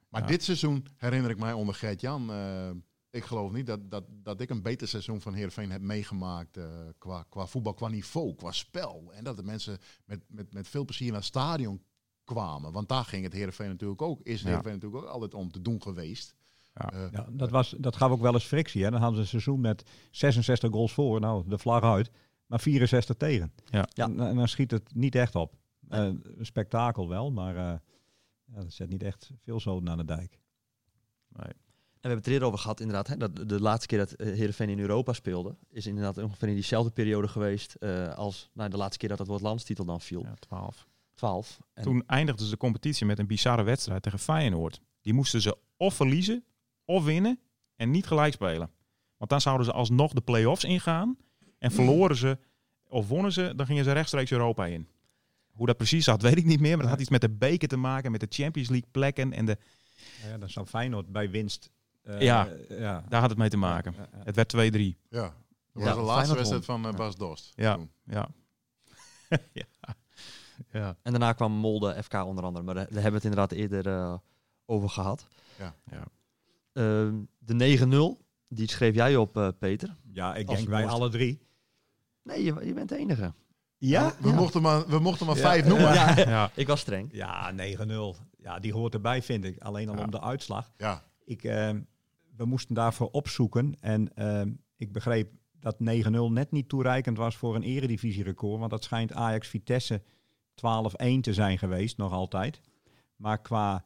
[0.09, 0.27] Maar Ja.
[0.27, 2.31] dit seizoen herinner ik mij onder Gert-Jan.
[2.33, 2.71] eh,
[3.13, 6.57] ik geloof niet dat, dat, dat ik een beter seizoen van Heerenveen heb meegemaakt.
[6.57, 6.65] eh,
[6.99, 9.13] qua, qua voetbal, qua niveau, qua spel.
[9.13, 11.83] En dat de mensen met, met, met veel plezier naar het stadion
[12.25, 12.73] kwamen.
[12.73, 14.21] Want daar ging het Heerenveen natuurlijk ook.
[14.23, 14.47] Is Ja.
[14.47, 16.35] Heerenveen natuurlijk ook altijd om te doen geweest.
[16.75, 16.93] Ja.
[16.93, 18.85] Eh, Ja, dat, was, dat gaf ook wel eens frictie.
[18.85, 18.91] Hè?
[18.91, 21.21] Dan hadden ze een seizoen met 66 goals voor.
[21.21, 22.11] Nou, de vlag uit.
[22.47, 23.53] Maar 64 tegen.
[23.65, 23.89] Ja.
[23.93, 24.05] Ja.
[24.05, 25.55] En, en dan schiet het niet echt op.
[25.89, 27.79] Eh, een spektakel wel, maar eh
[28.45, 30.39] ja, dat zet niet echt veel zoden aan de dijk.
[31.29, 31.53] Nee.
[32.03, 33.07] En we hebben het er eerder over gehad, inderdaad.
[33.07, 36.55] Hè, dat de laatste keer dat eh, Heerenveen in Europa speelde, is inderdaad ongeveer in
[36.55, 40.23] diezelfde periode geweest eh, als nou, de laatste keer dat het woord landstitel dan viel.
[40.23, 40.87] Ja, 12.
[41.15, 41.59] 12.
[41.75, 44.81] En Toen eindigden ze de competitie met een bizarre wedstrijd tegen Feyenoord.
[45.01, 46.45] Die moesten ze of verliezen
[46.85, 47.41] of winnen
[47.77, 48.71] en niet gelijk spelen.
[49.17, 51.17] Want dan zouden ze alsnog de play-offs ingaan.
[51.59, 52.39] En verloren ze
[52.89, 54.89] of wonnen ze, dan gingen ze rechtstreeks Europa in.
[55.53, 56.73] Hoe dat precies zat, weet ik niet meer.
[56.73, 59.33] Maar dat had iets met de beker te maken, met de Champions League plekken.
[59.33, 59.59] En de,
[60.27, 61.71] Ja, dan zou Feyenoord bij winst...
[62.03, 63.05] eh, Ja, ja.
[63.09, 63.95] Daar had het mee te maken.
[63.97, 64.25] Ja, ja.
[64.25, 64.99] Het werd 2-3.
[65.09, 65.21] Ja,
[65.73, 67.53] dat Ja, was de laatste wedstrijd van eh, Bas Dost.
[67.55, 68.29] Ja, ja.
[69.53, 69.65] ja.
[70.73, 70.97] ja.
[71.03, 72.65] En daarna kwam Molde FK onder andere.
[72.65, 74.15] Maar daar hebben we het inderdaad eerder eh,
[74.67, 75.27] over gehad.
[75.59, 75.75] Ja.
[75.91, 76.05] Ja.
[76.73, 79.97] Ehm, de 9-0, die schreef jij op, eh, Peter.
[80.13, 81.41] Ja, ik denk wij alle drie.
[82.23, 83.33] Nee, je, je bent de enige.
[83.79, 84.13] Ja?
[84.21, 85.43] We, mochten maar, we mochten maar Ja.
[85.43, 85.95] vijf noemen.
[85.95, 86.17] Ja.
[86.17, 86.51] Ja, Ja.
[86.55, 87.09] ik was streng.
[87.13, 88.17] Ja, 9-0.
[88.39, 89.59] Ja, die hoort erbij, vind ik.
[89.59, 90.05] Alleen al Ja.
[90.05, 90.73] om de uitslag.
[90.77, 91.03] Ja.
[91.25, 91.81] Ik, ehm,
[92.37, 93.77] we moesten daarvoor opzoeken.
[93.81, 98.59] En ehm, ik begreep dat 9-0 net niet toereikend was voor een eredivisie-record.
[98.59, 100.03] Want dat schijnt Ajax-Vitesse
[100.55, 102.61] 12-1 te zijn geweest, nog altijd.
[103.17, 103.85] Maar qua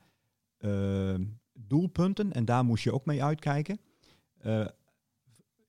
[0.59, 3.81] ehm, doelpunten, en daar moest je ook mee uitkijken.
[4.39, 4.67] eh,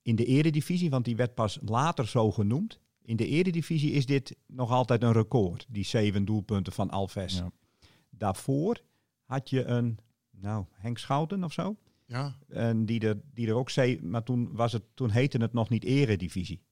[0.02, 2.80] in de eredivisie, want die werd pas later zo genoemd.
[3.02, 5.66] In de eredivisie is dit nog altijd een record.
[5.68, 7.34] Die zeven doelpunten van Alves.
[7.36, 7.50] Ja.
[8.10, 8.80] Daarvoor
[9.24, 9.98] had je een,
[10.30, 11.76] nou, Henk Schouten of zo.
[12.08, 12.36] Ja.
[12.48, 15.68] En die er, die er ook zei, maar toen, was het, toen heette het nog
[15.68, 16.62] niet eredivisie.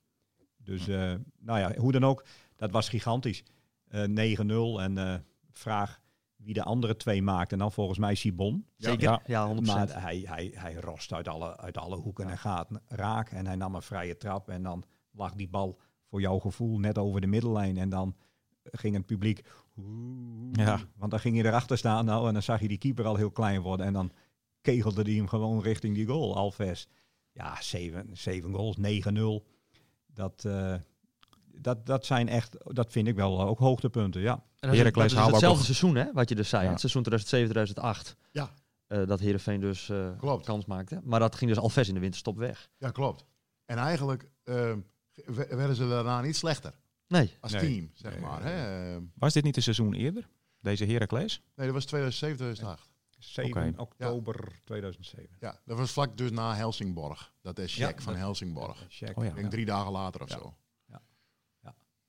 [0.56, 2.24] Dus, eh, nou ja, hoe dan ook,
[2.56, 3.44] dat was gigantisch.
[3.88, 5.14] Eh 9-0 en eh,
[5.52, 6.00] vraag
[6.36, 7.52] wie de andere twee maakt.
[7.52, 8.66] En dan volgens mij Sibon.
[8.76, 9.02] Zeker.
[9.02, 9.22] Ja.
[9.26, 9.60] Ja, 100%.
[9.60, 13.30] Maar hij, hij, hij rost uit alle, uit alle hoeken en gaat raak.
[13.30, 14.48] En hij nam een vrije trap.
[14.48, 17.76] En dan lag die bal voor jouw gevoel net over de middellijn.
[17.76, 18.16] En dan
[18.62, 19.44] ging het publiek...
[19.76, 20.80] "Oeh." Ja.
[20.96, 23.30] Want dan ging je erachter staan nou, en dan zag je die keeper al heel
[23.30, 23.86] klein worden.
[23.86, 24.12] En dan
[24.72, 26.88] kegelde hij hem gewoon richting die goal, Alves.
[27.32, 29.46] Ja, zeven, zeven goals, 9-0.
[30.06, 30.74] Dat, eh,
[31.54, 34.32] dat, dat zijn echt, dat vind ik wel ook hoogtepunten, ja.
[34.32, 36.64] En dat is, dat is hetzelfde seizoen, hè, wat je dus zei.
[36.64, 36.70] Ja.
[36.70, 38.16] Het seizoen 2007-2008.
[38.30, 38.50] Ja.
[38.86, 40.44] eh, dat Heerenveen dus eh, Klopt.
[40.46, 41.00] kans maakte.
[41.04, 42.68] Maar dat ging dus Alves in de winterstop weg.
[42.78, 43.24] ja, klopt.
[43.64, 44.78] En eigenlijk ehm,
[45.14, 46.72] we- werden ze daarna niet slechter
[47.08, 47.36] Nee.
[47.40, 47.60] als Nee.
[47.60, 48.42] team, zeg Nee, maar.
[48.44, 48.98] nee, Hè?
[49.14, 50.28] Was dit niet een seizoen eerder?
[50.60, 51.42] Deze Heracles?
[51.54, 52.88] Nee, dat was 2007, 2008.
[53.18, 53.80] 7 Oké.
[53.80, 55.36] oktober 2007.
[55.40, 57.32] Ja, dat was vlak dus na Helsingborg.
[57.42, 58.86] Dat is Ja, Jack van Helsingborg.
[58.88, 59.16] Check.
[59.18, 59.30] Oh ja.
[59.30, 60.38] Ik denk drie dagen later of Ja.
[60.38, 60.54] zo.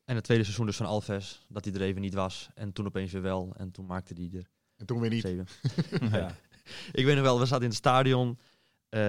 [0.06, 2.50] En het tweede seizoen dus van Alves, dat hij er even niet was.
[2.56, 3.54] En toen opeens weer wel.
[3.58, 5.22] En toen maakte hij er En toen weer niet.
[5.22, 5.48] zeven.
[6.20, 6.36] Ja.
[6.92, 8.40] Ik weet nog wel, we zaten in het stadion.
[8.90, 9.00] eh,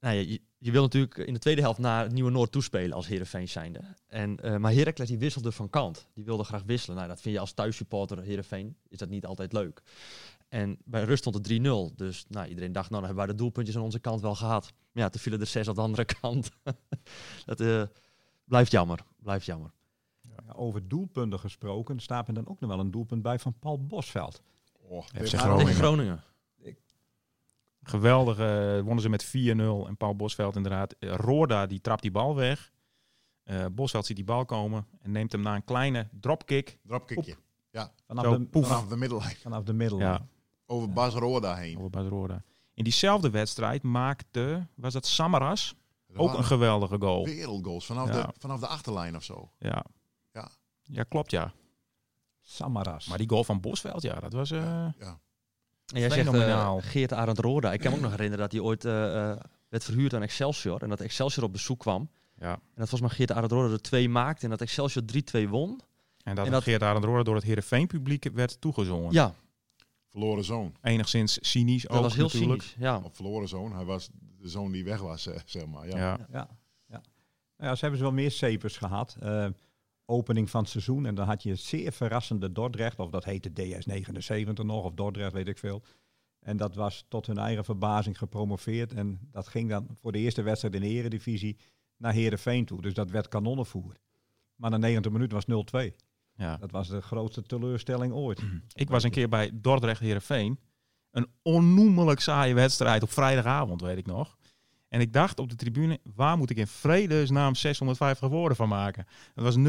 [0.00, 3.06] nou ja, je, je wil natuurlijk in de tweede helft naar Nieuwe Noord toespelen als
[3.06, 3.80] Heerenveen zijnde.
[4.06, 6.08] En, eh, maar Heracles die wisselde van kant.
[6.14, 6.96] Die wilde graag wisselen.
[6.96, 9.82] Nou, dat vind je als thuissupporter Heerenveen, is dat niet altijd leuk.
[10.48, 11.60] En bij rust stond het
[11.92, 11.94] 3-0.
[11.96, 14.72] Dus nou, iedereen dacht, nou dan hebben wij de doelpuntjes aan onze kant wel gehad.
[14.92, 16.50] Maar ja, toen vielen er zes aan de andere kant.
[17.46, 17.82] dat eh,
[18.44, 19.70] blijft jammer, blijft jammer.
[20.20, 23.86] Ja, over doelpunten gesproken, staat er dan ook nog wel een doelpunt bij van Paul
[23.86, 24.42] Bosveld.
[24.80, 25.58] Oh, FC Groningen.
[25.66, 26.22] Tegen Groningen.
[27.82, 28.38] Geweldig.
[28.38, 29.28] eh, wonnen ze met 4-0.
[29.88, 30.92] En Paul Bosveld inderdaad.
[30.98, 32.72] Eh, Roorda die trapt die bal weg.
[33.42, 34.86] Eh, Bosveld ziet die bal komen.
[35.00, 36.78] En neemt hem na een kleine dropkick.
[36.86, 37.36] Dropkickje.
[38.06, 38.66] Vanaf, Zo, de, poef.
[38.66, 39.36] vanaf, Vanaf de middellijn.
[39.36, 39.98] vanaf de middel.
[39.98, 40.26] Ja,
[40.70, 41.76] Over Bas Roda heen.
[41.78, 42.42] over Bas Roorda.
[42.74, 45.74] In diezelfde wedstrijd maakte, was dat Samaras,
[46.06, 47.24] Dat ook een geweldige goal.
[47.24, 48.22] wereldgoals vanaf, Ja.
[48.22, 49.50] de, vanaf de achterlijn of zo.
[49.58, 49.84] Ja.
[50.32, 50.48] Ja.
[50.82, 51.52] Ja, klopt ja.
[52.42, 53.06] Samaras.
[53.06, 54.50] Maar die goal van Bosveld, ja, dat was...
[54.50, 54.60] eh,
[54.98, 55.18] Ja.
[55.92, 56.80] En jij zegt eh, Fenomenaal.
[56.80, 57.72] Geert Arend Roda.
[57.72, 59.36] Ik kan me ook nog herinneren dat hij ooit eh, eh,
[59.68, 60.82] werd verhuurd aan Excelsior.
[60.82, 62.10] En dat Excelsior op bezoek kwam.
[62.38, 62.52] Ja.
[62.52, 64.44] En dat volgens mij Geert Arend Roda er twee maakte.
[64.44, 65.04] En dat Excelsior
[65.46, 65.80] 3-2 won.
[66.22, 69.12] En dat, En dat- Geert Arend Roorda door het Heerenveen publiek werd toegezongen.
[69.12, 69.34] Ja,
[70.08, 70.74] Verloren zoon.
[70.82, 72.62] Enigszins cynisch dat ook was heel natuurlijk.
[72.62, 72.76] cynisch.
[72.78, 73.00] Ja.
[73.04, 73.72] Of verloren zoon.
[73.72, 75.86] Hij was de zoon die weg was, eh, zeg maar.
[75.86, 75.96] Ja.
[75.96, 76.26] Ja.
[76.30, 76.48] Ja,
[76.86, 77.02] ja.
[77.56, 79.16] Nou ja, ze hebben ze wel meer cepers gehad.
[79.20, 79.46] Eh,
[80.04, 81.06] opening van het seizoen.
[81.06, 82.98] En dan had je zeer verrassende Dordrecht.
[82.98, 84.84] Of dat heette DS79 nog.
[84.84, 85.82] Of Dordrecht, weet ik veel.
[86.40, 88.92] En dat was tot hun eigen verbazing gepromoveerd.
[88.92, 91.56] En dat ging dan voor de eerste wedstrijd in de eredivisie
[91.96, 92.82] naar Heerenveen toe.
[92.82, 93.96] Dus dat werd kanonnenvoer.
[94.54, 95.94] Maar na 90 minuten was 0-2.
[96.38, 96.56] Ja.
[96.56, 98.42] Dat was de grootste teleurstelling ooit.
[98.72, 100.58] Ik was een keer bij Dordrecht Heerenveen.
[101.10, 104.36] Een onnoemelijk saaie wedstrijd op vrijdagavond, weet ik nog.
[104.88, 109.06] En ik dacht op de tribune, waar moet ik in vredesnaam 650 woorden van maken?
[109.34, 109.60] Het was 0-0.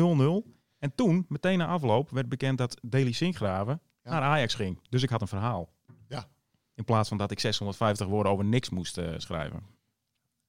[0.79, 4.11] En toen, meteen na afloop, werd bekend dat Deli Sinkgraven Ja.
[4.11, 4.79] naar Ajax ging.
[4.89, 5.73] Dus ik had een verhaal.
[6.07, 6.27] Ja.
[6.75, 9.59] In plaats van dat ik 650 woorden over niks moest eh, schrijven.
[9.59, 9.67] Dat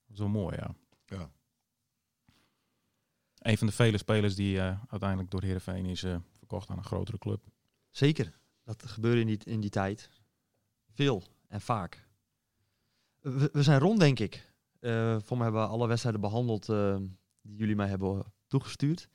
[0.07, 0.75] was wel mooi, ja.
[1.07, 1.31] Ja.
[3.41, 6.85] Een van de vele spelers die eh, uiteindelijk door Heerenveen is eh, verkocht aan een
[6.85, 7.41] grotere club.
[7.91, 8.39] Zeker.
[8.65, 10.11] Dat gebeurde in die, in die tijd.
[10.91, 12.09] Veel en vaak.
[13.21, 14.49] We, we zijn rond, denk ik.
[14.81, 16.97] Eh voor mij hebben we alle wedstrijden behandeld eh,
[17.43, 19.09] die jullie mij hebben toegestuurd.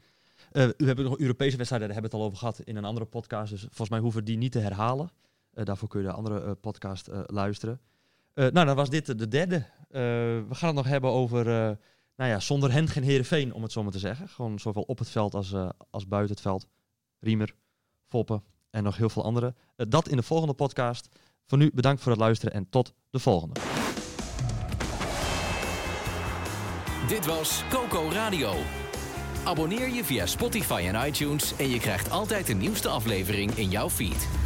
[0.51, 3.05] U hebt nog Europese wedstrijden, daar hebben we het al over gehad in een andere
[3.05, 3.51] podcast.
[3.51, 5.09] Dus volgens mij hoeven we die niet te herhalen.
[5.51, 7.79] Daarvoor kun je de andere podcast luisteren.
[8.33, 9.65] Nou, dan was dit de derde.
[9.89, 11.77] We gaan het nog hebben over,
[12.15, 14.29] nou ja, zonder hen geen Herenveen, om het zo maar te zeggen.
[14.29, 16.67] Gewoon zowel op het veld als, eh, als buiten het veld.
[17.19, 17.55] Riemer,
[18.07, 19.55] Foppen en nog heel veel anderen.
[19.75, 21.07] Eh, dat in de volgende podcast.
[21.45, 23.59] Voor nu bedankt voor het luisteren en tot de volgende.
[27.07, 28.53] Dit was Coco Radio.
[29.43, 33.89] Abonneer je via Spotify en iTunes en je krijgt altijd de nieuwste aflevering in jouw
[33.89, 34.44] feed.